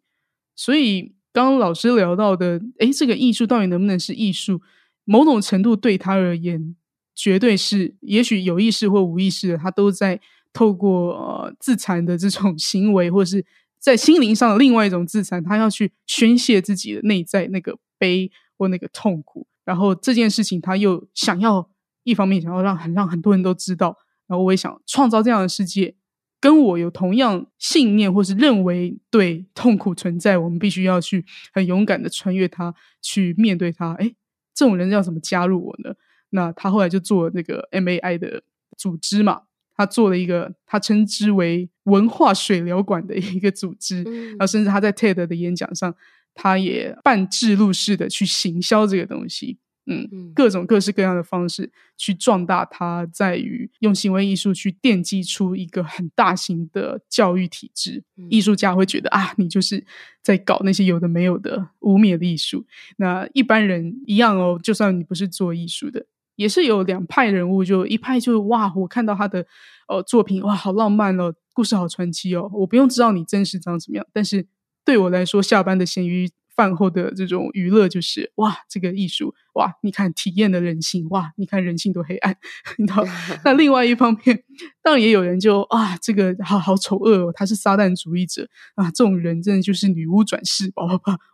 [0.57, 4.61] 所以，刚刚老师聊到的，诶，这个艺术到底能不能是艺术？
[5.05, 6.75] 某种程度对他而言，
[7.19, 10.21] 绝对是，也许有意识或无意识的，他都在
[10.53, 13.45] 透过自残的这种 行为，或是。
[13.81, 21.69] 在心灵上的另外一种自残，他要去宣泄自己的内在那个悲或那个痛苦，然后这件事情他又想要
[22.03, 23.95] 一方面想要让很让很多人都知道，
[24.27, 25.95] 然后我也想创造这样的世界，
[26.41, 33.93] 跟我有同样信念或是认为对痛苦存在，我们必须要去很勇敢的穿越它，去面对它。
[33.93, 34.13] 诶，
[34.53, 35.95] 这种人要怎么加入我呢？
[36.31, 38.43] 那他后来就做那个 MAI 的
[38.77, 39.43] 组织嘛。
[39.75, 45.95] 他做了一个他称之为文化水疗馆的一个组织，嗯、然后甚至他在 TED 的演讲上，
[46.33, 58.03] 他也半置入式的去行销这个东西，嗯，嗯各种各式各样的方式去壮大它，在于用行为艺术去奠基出一个很大型的教育体制。
[58.17, 59.81] 嗯、艺术家会觉得啊，你就是
[60.21, 62.65] 在搞那些有的没有的污蔑的艺术，
[62.97, 66.05] 那一般人一样哦，就算你不是做艺术的。
[66.39, 69.45] 也是有两派人物，就一派就是哇，我看到他的
[69.89, 74.47] 呃作品哇，好浪漫哦，故事好传奇哦，我不用知道你真实长怎么样，但是
[74.85, 82.33] 对我来说，下班的咸鱼饭后的这种娱乐就是哇，这个艺术哇，你看体验的人性哇，你看人性多黑暗，
[82.79, 83.03] 你知道？
[83.43, 84.41] 那另外一方面，
[84.81, 90.83] 当然也有人就啊，这个好好丑恶哦，他是撒旦主义者啊，这种人真的就是女巫转世，吧？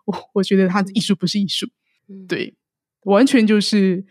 [0.05, 1.67] 我我觉得他的艺术不是艺术，
[2.27, 2.55] 对，
[3.03, 4.03] 完全就是。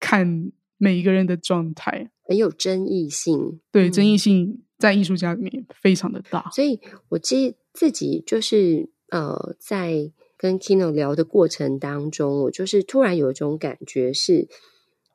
[0.00, 6.40] 看每一个人的状态很有争议性，对，争议性在艺术家里面非常的大。
[6.40, 6.80] 嗯、所以
[7.10, 14.48] 我记自己就是呃，在跟 Kino 聊的过程当中，我就是突然有一种感觉是，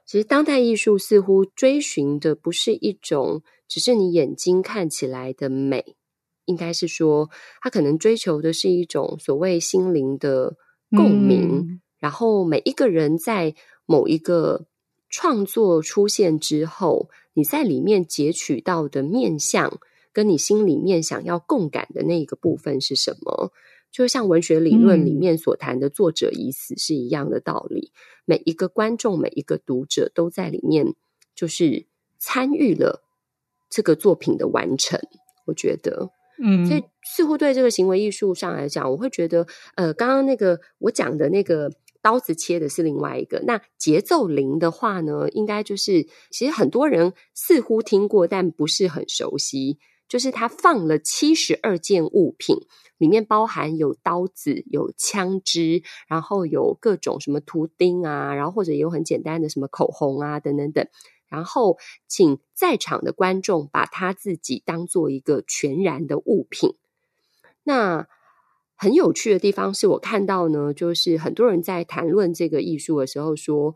[0.05, 5.95] 其实当代艺术似乎追寻的不是一种只是你眼睛看起来的美，
[6.45, 7.29] 应该是说，
[7.61, 10.55] 他可能追求的是一种所谓心灵的
[10.91, 13.53] 共鸣，嗯、然后每一个人在
[13.85, 14.67] 某一个。
[15.09, 19.79] 创作出现之后，你在里面截取到的面相，
[20.13, 23.51] 跟你心里面想要共感的那一个部分是什么？
[23.91, 27.91] 就像文学理论里面所谈的“作者已死”是一样的道理。
[27.91, 30.93] 嗯、每一个观众、每一个读者都在里面，
[31.33, 31.87] 就是
[32.19, 33.01] 参与了
[33.67, 34.99] 这个作品的完成。
[35.45, 41.71] 我觉得，嗯，所以似乎对这个行为艺术上来讲，我会觉得，呃，刚刚那个我讲的那个。
[42.01, 49.77] 刀子切的是另外一个，那节奏灵的话呢，应该就是其实很多人似乎听过，但不是很熟悉。
[50.07, 52.57] 就是他放了七十二件物品，
[52.97, 60.87] 里面包含有刀子、有枪支，然后有各种什么图钉啊，然后或者有很简单的什么口红啊等等等。
[61.27, 66.73] 然后请在场的观众把他自己当做一个全然的物品。
[67.61, 68.07] 那
[68.79, 73.75] 很有趣的地方是我看到呢，就是很多人在谈论这个艺术的时候说，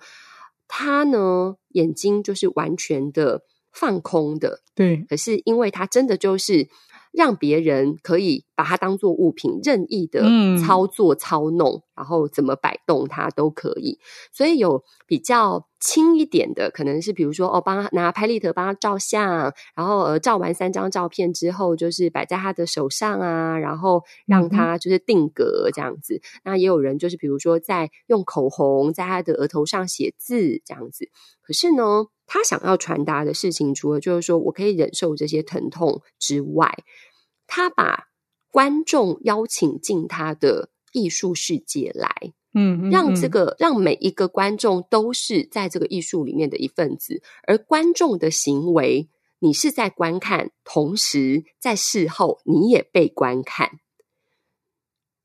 [0.68, 5.06] 他呢眼睛就是完全的放空的，对。
[5.08, 6.70] 可是因为他真的就是。
[7.16, 10.24] 让别人可以把它当做物品，任意的
[10.58, 14.00] 操作操弄，嗯、然后怎么摆动它都可以。
[14.32, 26.16] 所以有比较轻一点的，可能是比如说哦，帮他拿拍立得帮他照相，然后呃照完三张照片之后，就是摆在他的手上啊，然后让他就是定格这样子。
[26.16, 31.10] 嗯、那也有人就是比如说在用口红在他的额头上写字这样子。
[31.42, 36.74] 可是呢，他想要传达的事情，除了就是说我可以忍受这些疼痛之外，
[37.46, 38.06] 他把
[38.50, 53.80] 观众邀请进他的艺术世界来，嗯，让这个让每一个观众都是在这个艺术里面的一份子，而观众的行为，你是在观看，同时在事后你也被观看，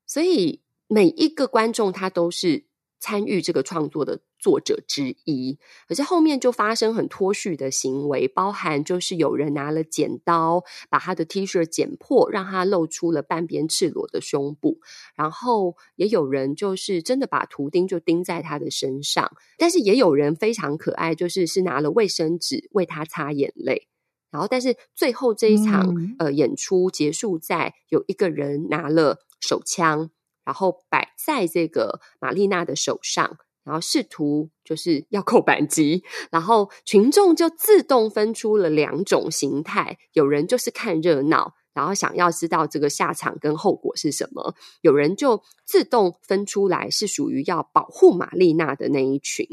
[0.06, 2.64] 所以每一个观众他都是
[2.98, 5.59] 参与这个创作的作者之一，
[5.89, 14.78] 可是后面就发生很脱序的行为，包含就是有人拿了剪刀把他的 T 恤剪破，让他露出了半边赤裸的胸部，
[15.16, 23.89] 然后也有人就是真的把图钉就钉在他的身上，但是也有人非常可爱，就是是拿了卫生纸为他擦眼泪，
[24.30, 30.11] 然后但是最后这一场、嗯、呃演出结束在有一个人拿了手枪，
[30.45, 33.39] 然后摆在这个玛丽娜的手上。
[33.68, 49.46] 然后试图就是要扣扳机，然后群众就自动分出了两种形态，有人就是看热闹，然后想要知道这个下场跟后果是什么，有人就自动分出来是属于要保护玛丽娜的那一群，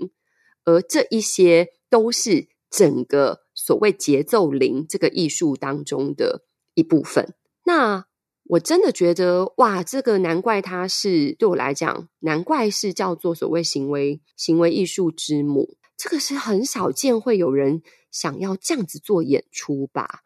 [0.64, 7.34] 而这一些都是整个所谓节奏灵这个艺术当中的一部分。
[7.66, 8.06] 那
[8.48, 15.78] 我真的觉得，哇，这个难怪它是对我来讲，难怪是叫做所谓行为行为艺术之母。
[15.98, 17.82] 这个是很少见会有人
[18.12, 20.22] 想要这样子做演出吧？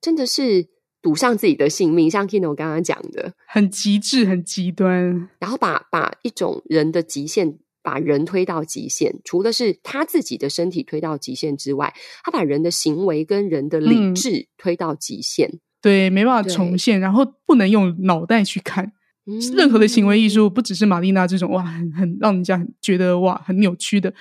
[0.00, 0.68] 真的是
[1.02, 15.48] 赌上自己的性命，像 Kino 刚刚讲的，很极致、很极端，然后把把一种人的极限，把人推到极限，除了是他自己的身体推到极限之外，他把人的行为跟人的理智推到极限。
[15.48, 18.90] 嗯对，没办法重现，然后不能用脑袋去看。
[19.26, 24.14] 嗯、任何的行为艺术，不只是玛丽娜这种哇，很很让人家很觉得哇很扭曲的，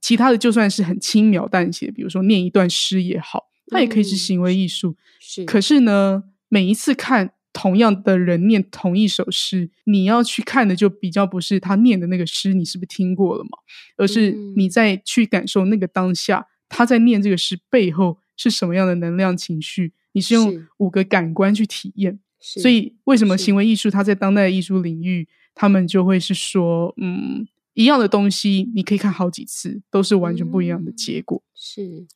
[0.00, 4.90] 其他的就算是很轻描淡写，比如说念一段诗也好，它也可以是行为艺术。
[4.90, 13.50] 嗯、是，可是呢，每一次看同样的人念同一首诗，你要去看的就比较不是他念的那个诗，你是不是听过了嘛？
[13.96, 19.92] 而是你在去感受那个当下，他在念这个诗背后是什么样的能量情绪。
[20.14, 31.42] 你是用五个感官去体验，所以为什么行为艺术它在当代艺术领域，他们就会是说，嗯，一样的东西你可以看好几次，都是完全不一样的结果。
[31.44, 32.06] 嗯、是，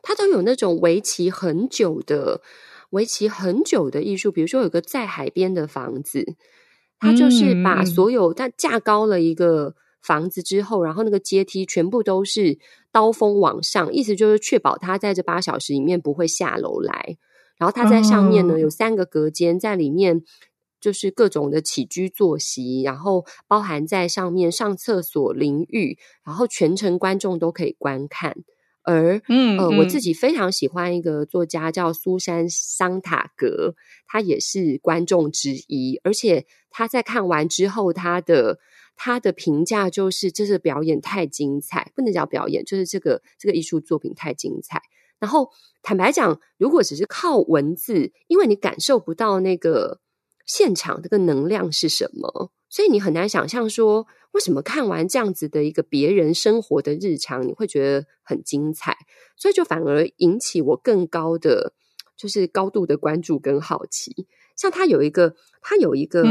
[0.00, 2.40] 它都有那种为期很久的、
[2.90, 6.24] 为期很久的艺术，比如说有个在海边的房子，
[7.00, 12.58] 它就是把所有它架高了一个房子之后，然后那个阶梯全部都是
[12.92, 17.16] 刀锋往上，意思就是确保他在这八小时里面不会下楼来。
[17.60, 20.22] 然后它在上面呢，有三个隔间，在里面
[20.80, 28.38] 就是各种的起居作息，然后包含在上面上厕所、淋浴，然后全程观众都可以观看。
[28.82, 33.74] 而嗯呃，我自己非常喜欢一个作家叫苏珊桑塔格，
[34.06, 38.58] 她也是观众之一，而且她在看完之后，她的
[38.96, 44.80] 他的评价就是这是表演太精彩，不能叫表演，就是这个这个艺术作品太精彩。
[45.20, 45.50] 然后
[45.82, 50.00] 坦白讲，如果只是靠文字，因为你感受不到那个
[50.46, 58.96] 现场这个能量是什么，所以你很难想象说，为什么看完这样子的一个别人生活的日常，你会觉得很精彩，
[59.36, 61.74] 所以就反而引起我更高的
[62.16, 64.26] 就是高度的关注跟好奇。
[64.56, 66.24] 像他有一个，他有一个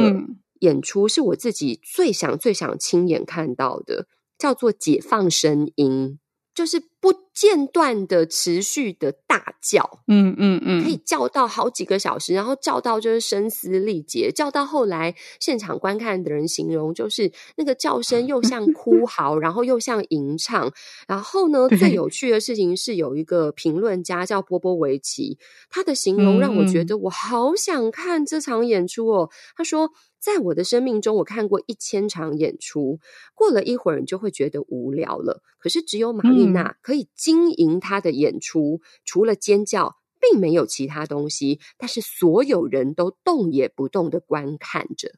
[0.60, 6.20] 演出是我自己最想最想亲眼看到的，叫做《解放声音》。
[6.56, 20.74] 就是不间断的持续的大叫，嗯嗯嗯，可以叫到好几个小时，然后叫到就是声嘶力竭，叫到后来现场观看的人形容就是那个叫声又像哭嚎， 然后又像吟唱。
[21.08, 25.38] 然后呢，最有趣的事情是有一个评论家叫波波维奇，
[25.70, 29.30] 他的形容让我觉得我好想看这场演出哦。
[29.56, 29.92] 他说。
[30.22, 33.00] 在我的生命中，我看过一千场演出，
[33.34, 35.42] 过了一会儿你就会觉得无聊了。
[35.58, 41.60] 可是只有玛丽娜可以经营他的演出，除了尖叫，并没有其他东西。
[41.78, 45.14] 但是所有人都动也不动的观看着，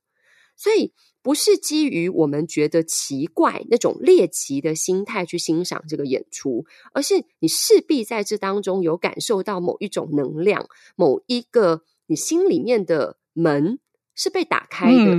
[0.57, 0.91] 所以
[1.21, 10.67] 不是基于我们觉得奇怪那种猎奇的心态去欣赏这个演出，而是你势必在这当中有感受到某一种能量，
[10.97, 13.79] 某一个你心里面的门。
[14.13, 15.15] 是被打开的，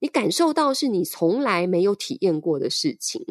[0.00, 3.24] 你感受到是你从来没有体验过的事情。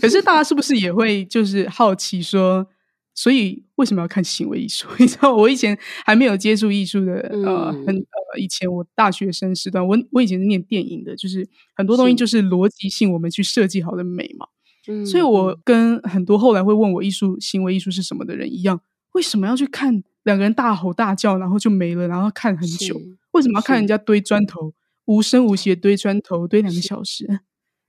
[0.00, 2.66] 可是大家是不是也会就是好奇说，
[3.14, 4.88] 所以为什么要看行为艺术？
[4.98, 14.46] 你知道，我以前还没有接触艺术的，嗯、呃，很呃，以前我大学生时段，我我以前是念电影的，就是很多东西就是逻辑性，我们去设计好的美嘛。
[14.88, 18.80] 嗯，所以我跟很多后来会问我艺术行为艺术是什么的人一样，
[19.12, 23.00] 为什么要去看两个人大吼大叫，然后就没了，然后看很久？
[23.32, 24.72] 为什么要看人家堆砖头，
[25.08, 27.26] 无声无息的堆砖头堆两个小时？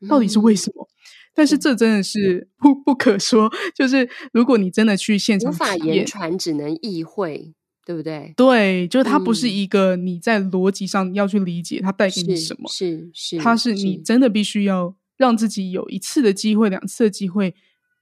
[0.07, 0.83] 到底是为什么？
[0.83, 0.91] 嗯、
[1.35, 3.51] 但是这真的是不不可说。
[3.75, 7.53] 就是如果你真的去现场，无法言传，只能意会，
[7.85, 8.33] 对不对？
[8.37, 17.53] 对，就是它不是一个你在逻辑上要去理解它带给你什么，是是，它是你真的必须要让自己有一次的机会，两次的机会，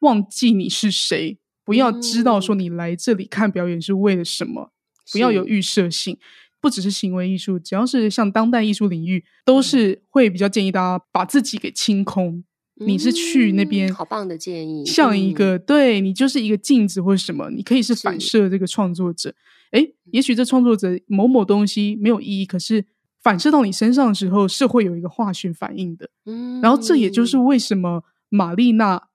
[0.01, 4.71] 忘记你是谁，不要知道说你来这里看表演是为了什么，
[5.11, 6.19] 不要有预设性。
[6.59, 12.43] 不只是行为艺术，只要是像当代艺术领域，都是会比较建议大家把自己给清空。
[12.79, 19.33] 嗯、你是去那边，好棒的建议，像一个、嗯、对你就是一个镜子或者什么，你可以是反射这个创作者。
[19.71, 22.85] 哎，也许这创作者某某东西没有意义，可是
[23.21, 26.09] 反射到你身上的时候是会有一个化学反应的。
[26.25, 29.07] 嗯，然后这也就是为什么玛丽娜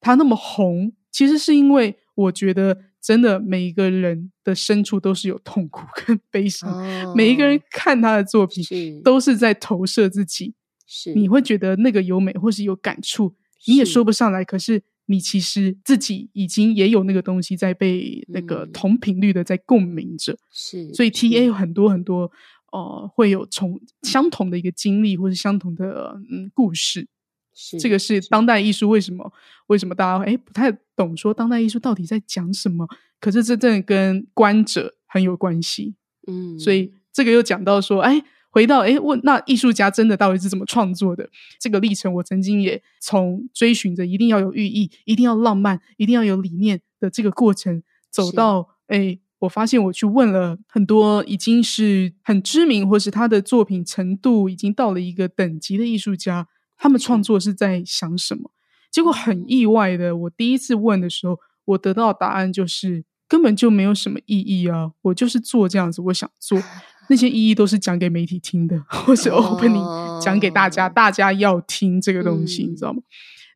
[0.00, 8.64] 她那么红，其实是因为我觉得真的每一个人的深处都是有痛苦跟 悲伤，哦、每一个人看他的作品
[9.02, 10.54] 都是在投射自己。
[10.86, 13.34] 是，你会觉得那个优美，或是有感触，
[13.66, 14.44] 你也说不上来。
[14.44, 20.36] 可是你其实自己已经也有那个东西在被那个同频率的在共鸣着。
[20.52, 22.30] 是，所以 TA 有很多很多。
[22.72, 27.08] 哦、呃，会有从相同的一个经历，或是相同的嗯故事，
[27.54, 29.32] 是这个是当代艺术为什么？
[29.66, 32.86] 为什么大家诶不太懂说当代艺术到底在讲什么？
[33.20, 35.94] 可是这真的跟观者很有关系，
[36.26, 41.28] 嗯，所以这个又讲到说，哎，回到哎问那艺术家真的到底是怎么创作的？
[41.60, 49.18] 这个历程我曾经也从追寻着一定要有寓意，一定要浪漫，一定要有理念的这个过程走到哎。
[49.40, 56.46] 我发现我去问了很多已经是很知名，或是他的作品程度已经到了一个等级的艺术家，
[56.80, 58.50] 他们创作是在想什么？
[58.90, 64.92] 结果很意外的，我第一次问的时候，我得到的答案就是根本就没有什么意义啊！
[65.02, 66.60] 我就是做这样子，我想做
[67.08, 73.02] 那些意义都是讲给媒体听的， 或是 opening 讲给大家，大家要听这个东西，你知道吗？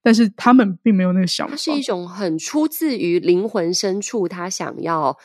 [0.03, 5.16] 但是他们并没有那个想法，它是一种很出自于灵魂深处，他想要。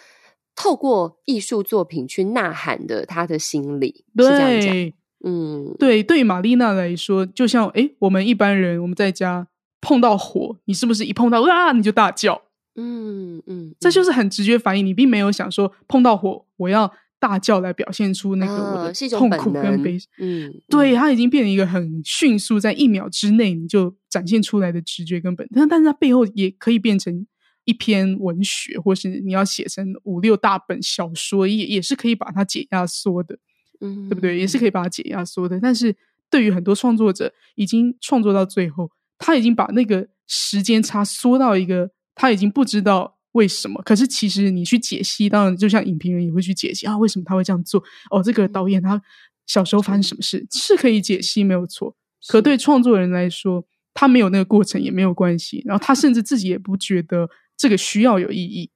[0.56, 4.99] 透过艺术作品去呐喊的他的心理，对，是这样讲。
[5.24, 9.48] 嗯，对，对于玛丽娜来说，就像诶我们一般人，我们在家
[9.82, 12.42] 碰到火，你是不是一碰到啊你就大叫？
[12.76, 20.08] 嗯嗯，嗯，这就是很直觉反应，你并没有想说碰到火我要大叫来表现出那个我的痛苦跟悲伤。
[20.14, 27.26] 啊、嗯，对，它已经变成一个很迅速，在一秒之内你就展现出来的直觉跟本能，但但是它背后也可以变成。
[27.66, 33.38] 一篇文学，或是你要写成五六大本小说，也也是可以把它解压缩的，
[33.82, 34.38] 嗯，对不对？
[34.38, 35.60] 也是可以把它解压缩的。
[35.60, 35.96] 但是
[36.30, 43.82] 对于很多创作者，已经创作到最后，他已经把那个时间差缩到一个，他已经不知道为什么。
[43.84, 47.84] 可是其实你去解析，当然就像影评人也会去解析啊，为什么他会这样做？
[48.12, 49.02] 哦，这个导演他
[49.48, 51.96] 小时候发生什么事是可以解析，没有错。
[52.28, 57.30] 可对创作人来说，他没有那个过程也没有关系，然后他甚至自己也不觉得。
[57.60, 58.72] 这个需要有意义，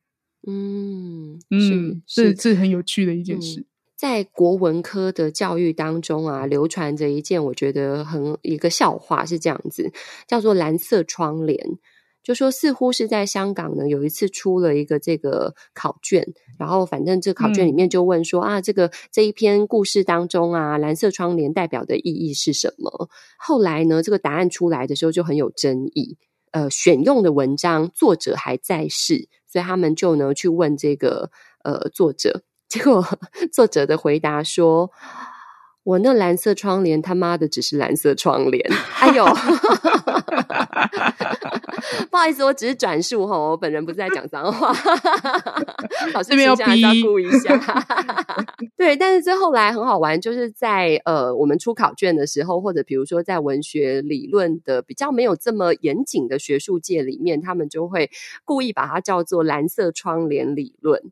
[0.45, 3.61] 嗯嗯，这这是很有趣的一件事。
[3.61, 3.65] 嗯，
[4.03, 9.93] 在国文科的教育当中啊，流传着一件我觉得很一个笑话，是这样子，
[10.27, 11.57] 叫做蓝色窗帘。
[12.21, 23.07] 就说似乎是在香港呢，有一次出了一个这个考卷，然后反正这考卷里面就问说、嗯、啊，这个这一篇故事当中啊，蓝色窗帘代表的意义是什么？
[23.37, 26.17] 后来呢，这个答案出来的时候就很有争议。
[26.51, 31.31] 呃，选用的文章作者还在世，所以他们就呢去问这个
[31.63, 32.43] 呃作者，
[32.73, 33.05] 结 果
[33.51, 34.89] 作者的回答说
[35.85, 38.67] ：“我那蓝色窗帘他妈的只是蓝色窗帘。”
[38.99, 39.23] 哎呦。
[42.09, 44.69] 不好意思，我只是转述哈，我本人不是在讲脏话。
[46.13, 47.55] 老师，请这样照顾一下。
[48.75, 58.09] 对，但是这后来很好玩，就是在呃，我们出考卷的时候，或者比如说在文学理论的比较没有这么严谨的学术界里面，他们就会
[58.43, 61.11] 故意把它叫做蓝色窗帘理论。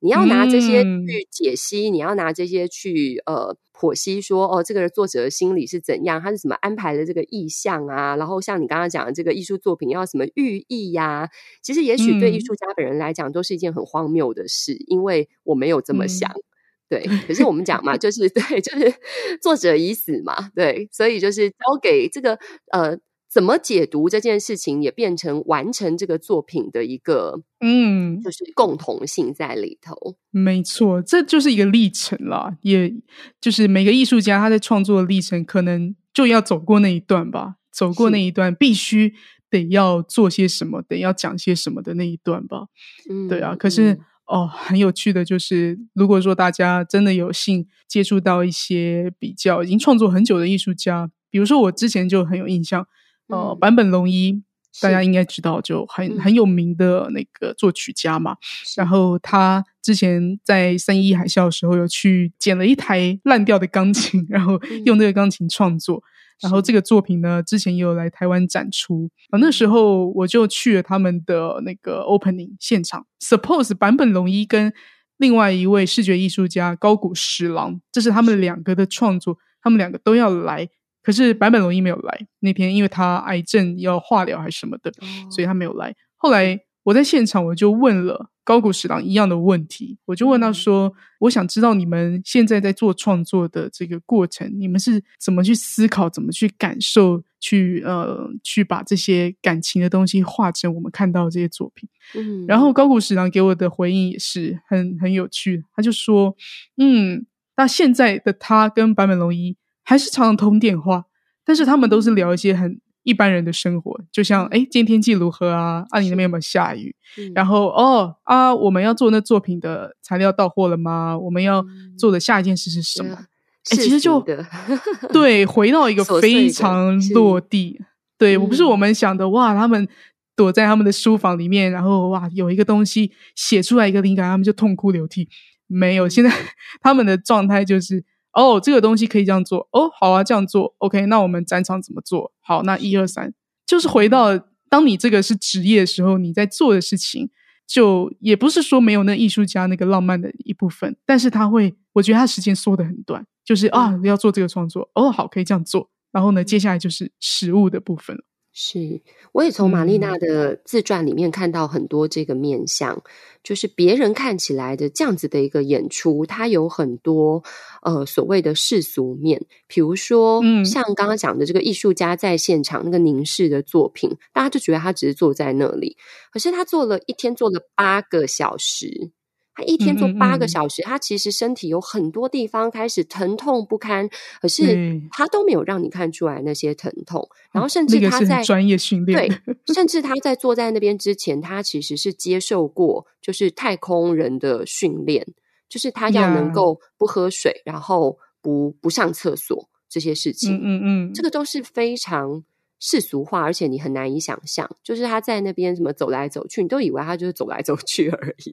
[0.00, 8.16] 你要拿这些去解析，嗯、你要拿这些去呃剖析说，说哦，这个作者的心理是怎样，他是怎么安排的这个意象啊？
[8.16, 11.28] 然后像你刚刚讲的这个艺术作品要什么寓意呀、啊？
[11.62, 16.30] 其实也许对艺术家本人来讲都是一件很荒谬的事，嗯、因为我没有这么想。
[16.30, 16.42] 嗯、
[16.88, 18.94] 对，可是我们讲嘛，就是 对，就是
[19.42, 22.38] 作者已死嘛，对，所以就是交给这个
[22.72, 22.98] 呃。
[23.30, 30.16] 怎么解读这件事情，也变成完成这个作品的一个，嗯，就是共同性在里头。
[30.30, 32.90] 没错，这就是一个历程啦，也
[33.38, 39.12] 就是每个艺术家他在创作的历程，可能就要走过那一段吧，走过那一段，必须
[39.50, 42.68] 得要做些什么，得要讲些什么的那一段吧。
[43.10, 43.54] 嗯，对啊。
[43.54, 52.86] 可是、嗯、哦，很有趣的就是，如果说大家真的有幸接触到一些比较已经创作很久的艺术家，比如说我之前就很有印象。
[53.28, 54.42] 呃，坂本龙一，
[54.80, 58.36] 大家应该知道，就很很有名的那个作曲家嘛。
[58.76, 66.02] 然后他之前在三一海啸的时候，有去捡了一台烂掉的钢琴，然后用那个钢琴创作。
[66.40, 69.10] 然后这个作品呢，之前也有来台湾展出。
[69.30, 73.04] 啊，那时候我就去了他们的那个 opening 现场。
[73.20, 74.72] Suppose 坂本龙一跟
[75.16, 80.68] 另外一位视觉艺术家高谷实郎，这是他们两个的创作，他们两个都要来。
[81.08, 85.96] 可是坂本龙一没有来那天，因为他癌症要化疗还是什么的，哦、所以他没有来。
[86.16, 101.88] 后来我在现场，我就问了高谷史郎一样的问题，我就问他说：“我想知道你们现在在做创作的这个过程，你们是怎么去思考，怎么去感受去呃去把这些感情的东西化成我们看到的这些作品。
[102.16, 106.36] 嗯，然后高谷史郎给我的回应也是很很有趣，他就说，
[106.76, 107.24] 嗯，
[107.56, 109.56] 那现在的他跟坂本龙一
[109.88, 111.06] 还是常常通电话，
[111.46, 115.82] 但是他们都是聊一些很一般人的生活，就像哎，今天天气如何啊？
[115.88, 116.94] 啊，你那边有没有下雨？
[117.16, 121.16] 嗯、然后哦啊，我们要做那作品的材料到货了吗？
[121.18, 121.64] 我们要
[121.98, 123.14] 做的下一件事是什么？
[123.14, 124.22] 哎、嗯，其实就
[125.10, 127.80] 对，回到一个非常落地。
[128.18, 129.88] 对，我不是我们想的哇，他们
[130.36, 135.30] 躲在他们的书房里面，然后哇，有一个东西写出来一个灵感，他们就痛哭流涕。
[135.66, 136.30] 没有，现在
[136.82, 138.04] 他们的状态就是。
[138.32, 141.06] 哦，这个东西可以这样做哦，好啊，这样做，OK。
[141.06, 142.32] 那我们展场怎么做？
[142.40, 143.34] 好，那一二三，
[143.66, 147.30] 就是回到当你这个是职业的时候，你在做的事情，
[147.66, 158.22] 就也不是说没有那艺术家那个浪漫的一部分，但是他会，我觉得他时间缩得很短，就是啊，要做这个创作，哦，好，可以这样做，然后呢，接下来就是实物的部分了。
[158.60, 159.00] 是，
[159.30, 163.02] 我也从玛丽娜的自传里面看到很多这个面相，嗯、
[163.44, 167.44] 就是别人看起来的这样子的一个演出，它有很多
[167.82, 175.96] 呃所谓的世俗面，比如说，嗯，像刚刚讲的这个艺术家在现场那个凝视的作品，大家就觉得他只是坐在那里，
[176.32, 179.12] 可是他做了一天，做了八个小时。
[179.58, 184.08] 他一天做八个小时，嗯嗯，他其实身体有很多地方开始疼痛不堪，
[184.40, 187.28] 可是他都没有让你看出来那些疼痛。
[187.50, 195.26] 然后甚至他在专业训练，对，甚至他在坐在那边之前，他其实是接受过就是太空人的训练，
[195.68, 200.54] 就是他要能够不喝水，然后不不上厕所这些事情。
[200.54, 202.44] 嗯嗯嗯，这个都是非常。
[202.80, 208.52] 世俗化，而且你很难以想象，就是他在那边什么走来走去，你都以为他就是走来走去而已。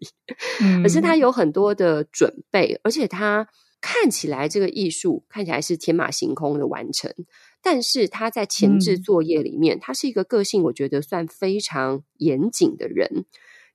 [0.62, 3.48] 嗯，可是他有很多的准备，而且他
[3.82, 7.14] 看起来这个艺术看起来是天马行空的完成，
[7.62, 13.26] 但是他在前置作业里面，嗯，他是一个个性我觉得算非常严谨的人，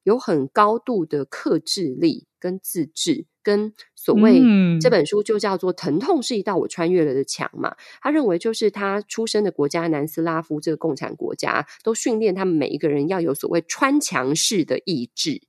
[0.03, 3.27] 有很高度的克制力跟自制。
[3.43, 15.43] 跟所谓、嗯、这本书就叫做“疼痛是一道我穿越了的墙”嘛，他认为就是他出生的国家南斯拉夫这个共产国家都训练他们每一个人要有所谓穿墙式的意志，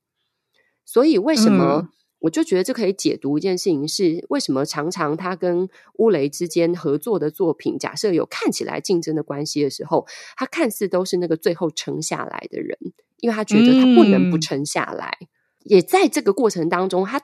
[0.86, 1.90] 所以为什么
[2.20, 12.78] 我就觉得这可以解读一件事情是为什么常常他跟乌雷之间合作的作品，假设有看起来竞争的关系的时候，他看似都是那个最后撑下来的人，
[13.20, 15.18] 因为他觉得他不能不撑下来。
[15.22, 15.28] 嗯
[15.64, 17.22] 也在这个过程当中，他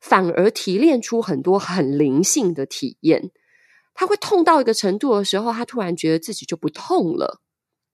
[0.00, 3.30] 反而提炼出很多很灵性的体验。
[3.94, 7.40] 他会痛到一个程度的时候，他突然觉得自己就不痛了，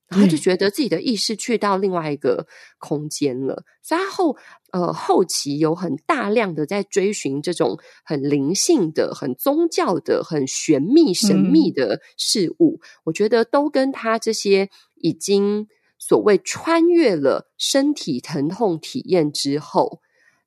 [0.09, 2.47] 然后就觉得自己的意识去到另外一个
[2.79, 3.65] 空间了。
[3.83, 4.37] 所以他后
[4.71, 12.81] 呃后期有很大量的在追寻这种很灵性的、很宗教的、很玄秘神秘的事物。
[13.05, 15.67] 我觉得都跟他这些已经。
[15.99, 20.03] 所谓穿越了身体疼痛体验之后，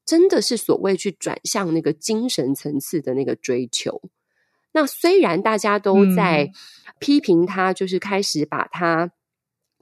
[0.09, 4.01] 真的是所谓去转向那个精神层次的那个追求。
[4.71, 6.49] 那虽然大家都在
[6.97, 9.11] 批评他，就是开始把他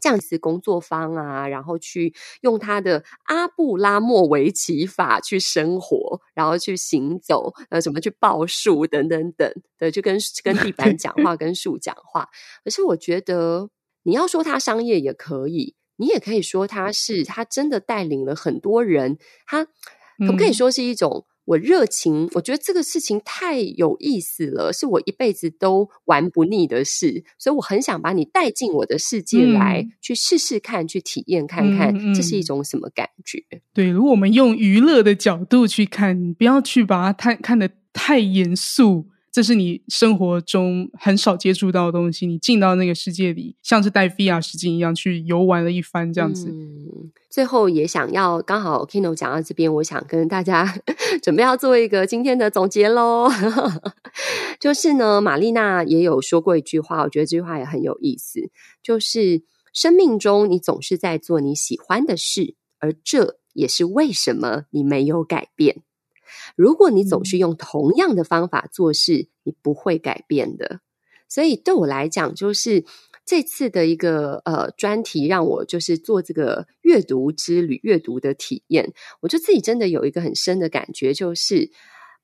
[0.01, 12.27] 这样子工作坊啊，然后去用他的阿布拉莫维奇法去生活，然后去行走，呃，什么去抱树等等等，对，就跟跟地板讲话，跟树讲话。
[12.65, 13.69] 可是我觉得。
[14.03, 19.17] 你要说他商业也可以，你也可以说他是他真的带领了很多人。
[19.45, 19.67] 他
[20.25, 22.25] 可不可以说是一种我热情？
[22.25, 33.43] 嗯、我觉得这个事情太有意思了，是我一辈子都玩不腻的事，所以我很想把你带进我的世界来，嗯、去试试看，去体验看看，这是一种什么感觉？
[33.73, 39.07] 对，如果我们用娱乐的角度去看，不要去把它看看得太严肃。
[39.37, 46.49] 这是你生活中很少接触到的东西，你进到那个世界里，像是戴 VR 实境一样去游玩了一番，这样子。
[46.49, 50.81] 嗯，最后也想要刚好 Kino 讲到这边，我想跟大家
[51.21, 53.29] 准备要做一个今天的总结喽。
[54.59, 58.49] 就是呢，玛丽娜也有说过一句话，我觉得这句话也很有意思，
[58.81, 65.83] 就是生命中你总是在做你喜欢的事，而这也是为什么你没有改变。
[66.55, 70.81] 如果你总是用同样的方法做事，你不会改变的。
[71.29, 72.85] 所以对我来讲，就是
[73.25, 78.93] 这次的一个呃专题，让我就是做这个阅读之旅、阅读的体验。
[79.19, 81.69] 我就自己真的有一个很深的感觉，就是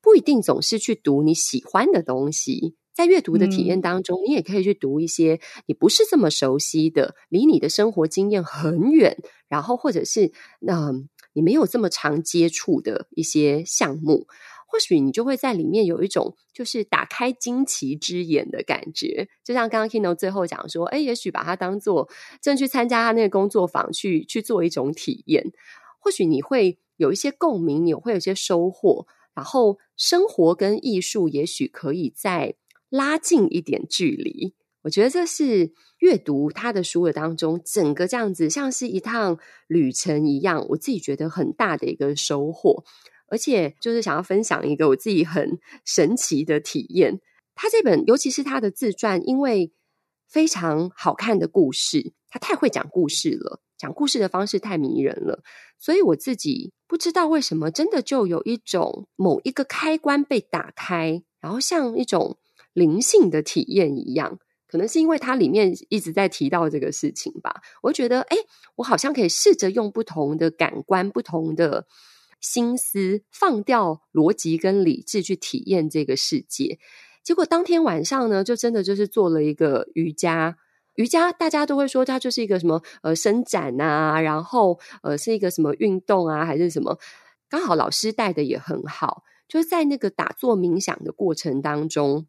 [0.00, 2.76] 不一定总是去读你喜欢的东西。
[2.94, 10.32] 在阅读的体验当中，你也可以去读一些你不是这么熟悉的、离你的生活经验很远，然后或者是
[10.66, 10.76] 嗯。
[10.76, 10.92] 呃
[11.34, 14.26] 你没有这么常接触的一些项目，
[14.66, 19.28] 或许你就会在里面有一种就是打开惊奇之眼的感觉。
[19.44, 22.08] 就像刚刚 Kino 最后讲说，哎，也许把它当做
[22.40, 25.52] 正去参加他那个工作坊去去做一种体验，
[26.00, 32.54] 或许你会有一些共鸣，你会有一些收获，然后生活跟艺术也许可以再
[32.88, 34.54] 拉近一点距离。
[34.84, 42.84] 我觉得这是阅读他的书的当中，整个这样子像是一趟旅程一样，我自己觉得很大的一个收获。
[43.28, 47.20] 而且就是想要分享一个我自己很神奇的体验。
[47.54, 49.72] 他这本，尤其是他的自传，因为
[50.28, 55.42] 非常好看的故事，他太会讲故事了，讲故事的方式太迷人了，
[55.78, 62.38] 所以我自己不知道为什么，真的就有一种某一个开关被打开，然后像一种
[62.74, 64.38] 灵性的体验一样。
[64.74, 68.36] 可能是因为它里面一直在提到这个事情吧，我觉得，哎，
[68.74, 71.86] 我好像可以试着用不同的感官、不同的
[72.40, 76.80] 心思，放掉逻辑跟理智去体验这个世界。
[77.22, 80.56] 结果当天晚上呢，就真的就是做了一个瑜伽。
[80.96, 86.98] 瑜伽大家都会说它就是一个什么呃伸展啊，然后呃是一个什么运动啊，还是什么？
[87.48, 92.26] 刚好老师带的也很好，就是在那个打坐冥想的过程当中。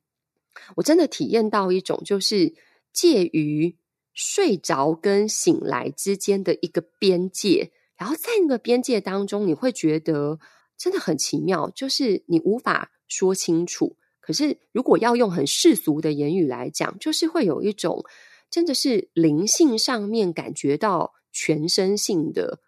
[0.75, 2.53] 我真的体验到一种，就是
[2.93, 3.77] 介于
[4.13, 10.39] 睡着跟醒来之间的一个边界，然后在那个边界当中，你会觉得
[10.77, 13.97] 真的很奇妙，就是你无法说清楚。
[14.19, 18.03] 可是如果要用很世俗的言语来讲，就是会有一种
[18.49, 22.59] 真的是灵性上面感觉到全身性的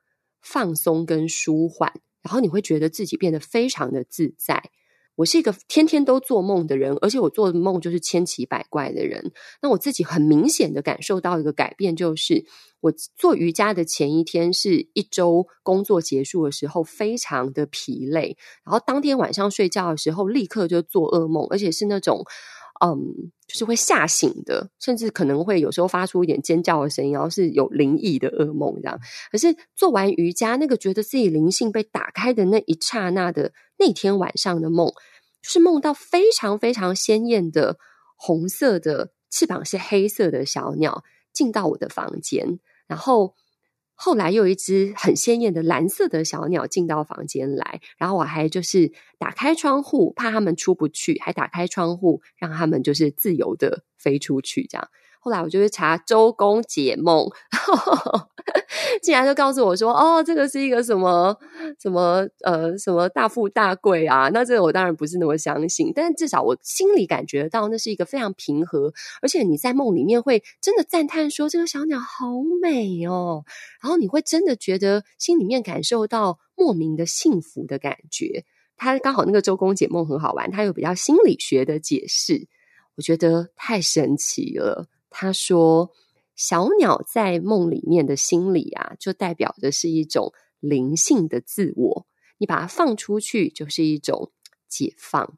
[0.42, 4.70] 放松跟舒缓，然后你会觉得自己变得非常的自在。
[5.18, 9.34] 我是一个天天都做梦的人，而且我做的梦就是千奇百怪的人。
[9.62, 12.46] 那我自己很明显的感受到一个改变，就是
[12.80, 22.24] 我做瑜伽的前一天是一周工作结束的时候，非常的疲累，然后当天晚上睡觉的时候，立刻就做噩梦，而且是那种。
[22.84, 29.00] 嗯，就是会吓醒的，甚至可能会有时候发出一点尖叫的声音，然后是有灵异的噩梦这样。
[29.32, 34.88] 可是做完瑜伽，那个觉得自己灵性被打开的那一刹那的那天晚上的梦，
[35.42, 37.78] 就是梦到非常非常鲜艳的
[38.16, 41.04] 红色的翅膀是黑色的小鸟
[41.34, 43.34] 进到我的房间，然后。
[44.00, 54.88] 后来又一只很鲜艳的蓝色的小鸟进到房间来，然后我还就是打开窗户，怕它们出不去，还打开窗户让它们就是自由的飞出去，这样。
[55.20, 57.28] 后来我就去查周公解梦，
[59.02, 61.36] 竟然就告诉我说：“哦，这个是一个什么
[61.80, 72.28] 什么呃什么大富大贵啊？”那这个我当然不是那么相信，但至少我心里感觉到那是一个非常平和，而且你在梦里面会真的赞叹说：“这个小鸟好
[72.62, 73.44] 美哦。”
[73.82, 78.44] 然后你会真的觉得心里面感受到莫名的幸福的感觉。
[78.76, 82.48] 他刚好那个周公解梦很好玩，他有比较心理学的解释，
[82.96, 84.88] 我觉得太神奇了。
[85.10, 85.90] 他说
[86.38, 90.32] ：“小鸟在梦里面的心里啊，就代表的是一种
[90.62, 92.08] 灵性的自我。
[92.38, 94.32] 你把它放出去，就是一种
[94.70, 95.38] 解放。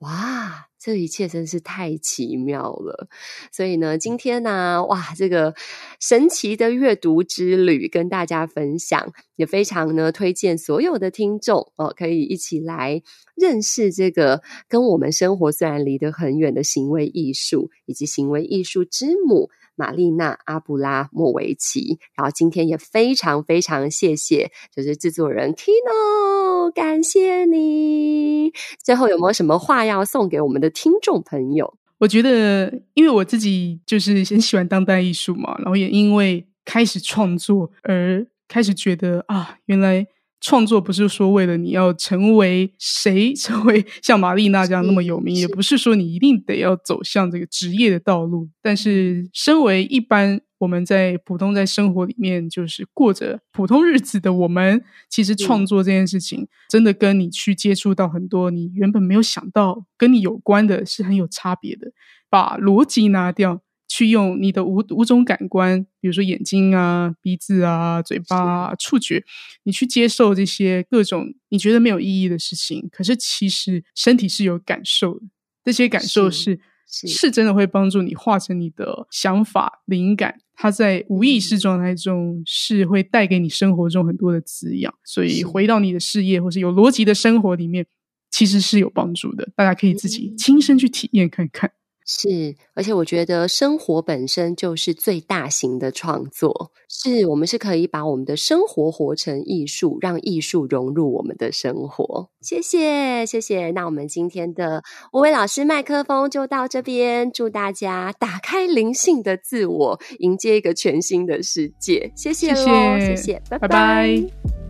[0.00, 3.08] 哇！”这一切真是太奇妙了，
[3.50, 5.52] 所以呢，今天呢、哇，这个
[5.98, 13.02] 神奇的阅读之旅跟大家分享，也非常呢推荐所有的听众哦，可以一起来
[13.34, 19.50] 认识这个跟我们生活虽然离得很远的行为艺术，以及行为艺术之母。
[19.78, 28.52] 玛丽娜·阿布拉莫维奇，然后今天也非常非常谢谢，就是制作人 Kino，感谢你。
[28.82, 31.78] 最后有没有什么话要送给我们的听众朋友？
[31.98, 40.06] 我觉得，因为我自己就是很喜欢当代艺术嘛，然后也因为开始创作而开始觉得啊，原来。
[40.40, 48.48] 创作不是说为了你要成为谁， 成为像玛丽娜这样那么有名，也不是说你一定得要走向这个职业的道路。
[48.62, 61.92] 但是，身为一般我们在普通在生活里面就是过着普通日子的我们，其实创作这件事情，真的跟你去接触到很多你原本没有想到跟你有关的，是很有差别的。
[62.30, 63.62] 把逻辑拿掉。
[63.88, 69.24] 去用你的五五种感官，比如说眼睛啊、鼻子啊、嘴巴啊、触觉，
[69.64, 72.88] 你去接受这些各种你觉得没有意义的事情。
[72.92, 75.26] 可是其实身体是有感受的，
[75.64, 80.38] 这些感受是是，是真的会帮助你化成你的想法、灵感。
[80.54, 84.92] 它在无意识状态中是会带给你生活中很多的滋养。
[85.04, 87.86] 所以回到你的事业或是有逻辑的生活里面，
[88.30, 89.48] 其实是有帮助的。
[89.54, 91.70] 大家可以自己亲身去体验看看。
[92.10, 102.30] 是，而且我觉得生活本身就是最大型的创作，是我们是可以把我们的生活活成艺术，让艺术融入我们的生活。
[102.40, 103.72] 谢谢，谢谢。
[103.72, 104.82] 那我们今天的
[105.12, 112.10] 吴伟老师麦克风就到这边，祝大家打开灵性的自我，迎接一个全新的世界。
[112.16, 113.42] 谢谢喽，谢谢。
[113.50, 114.67] 拜拜。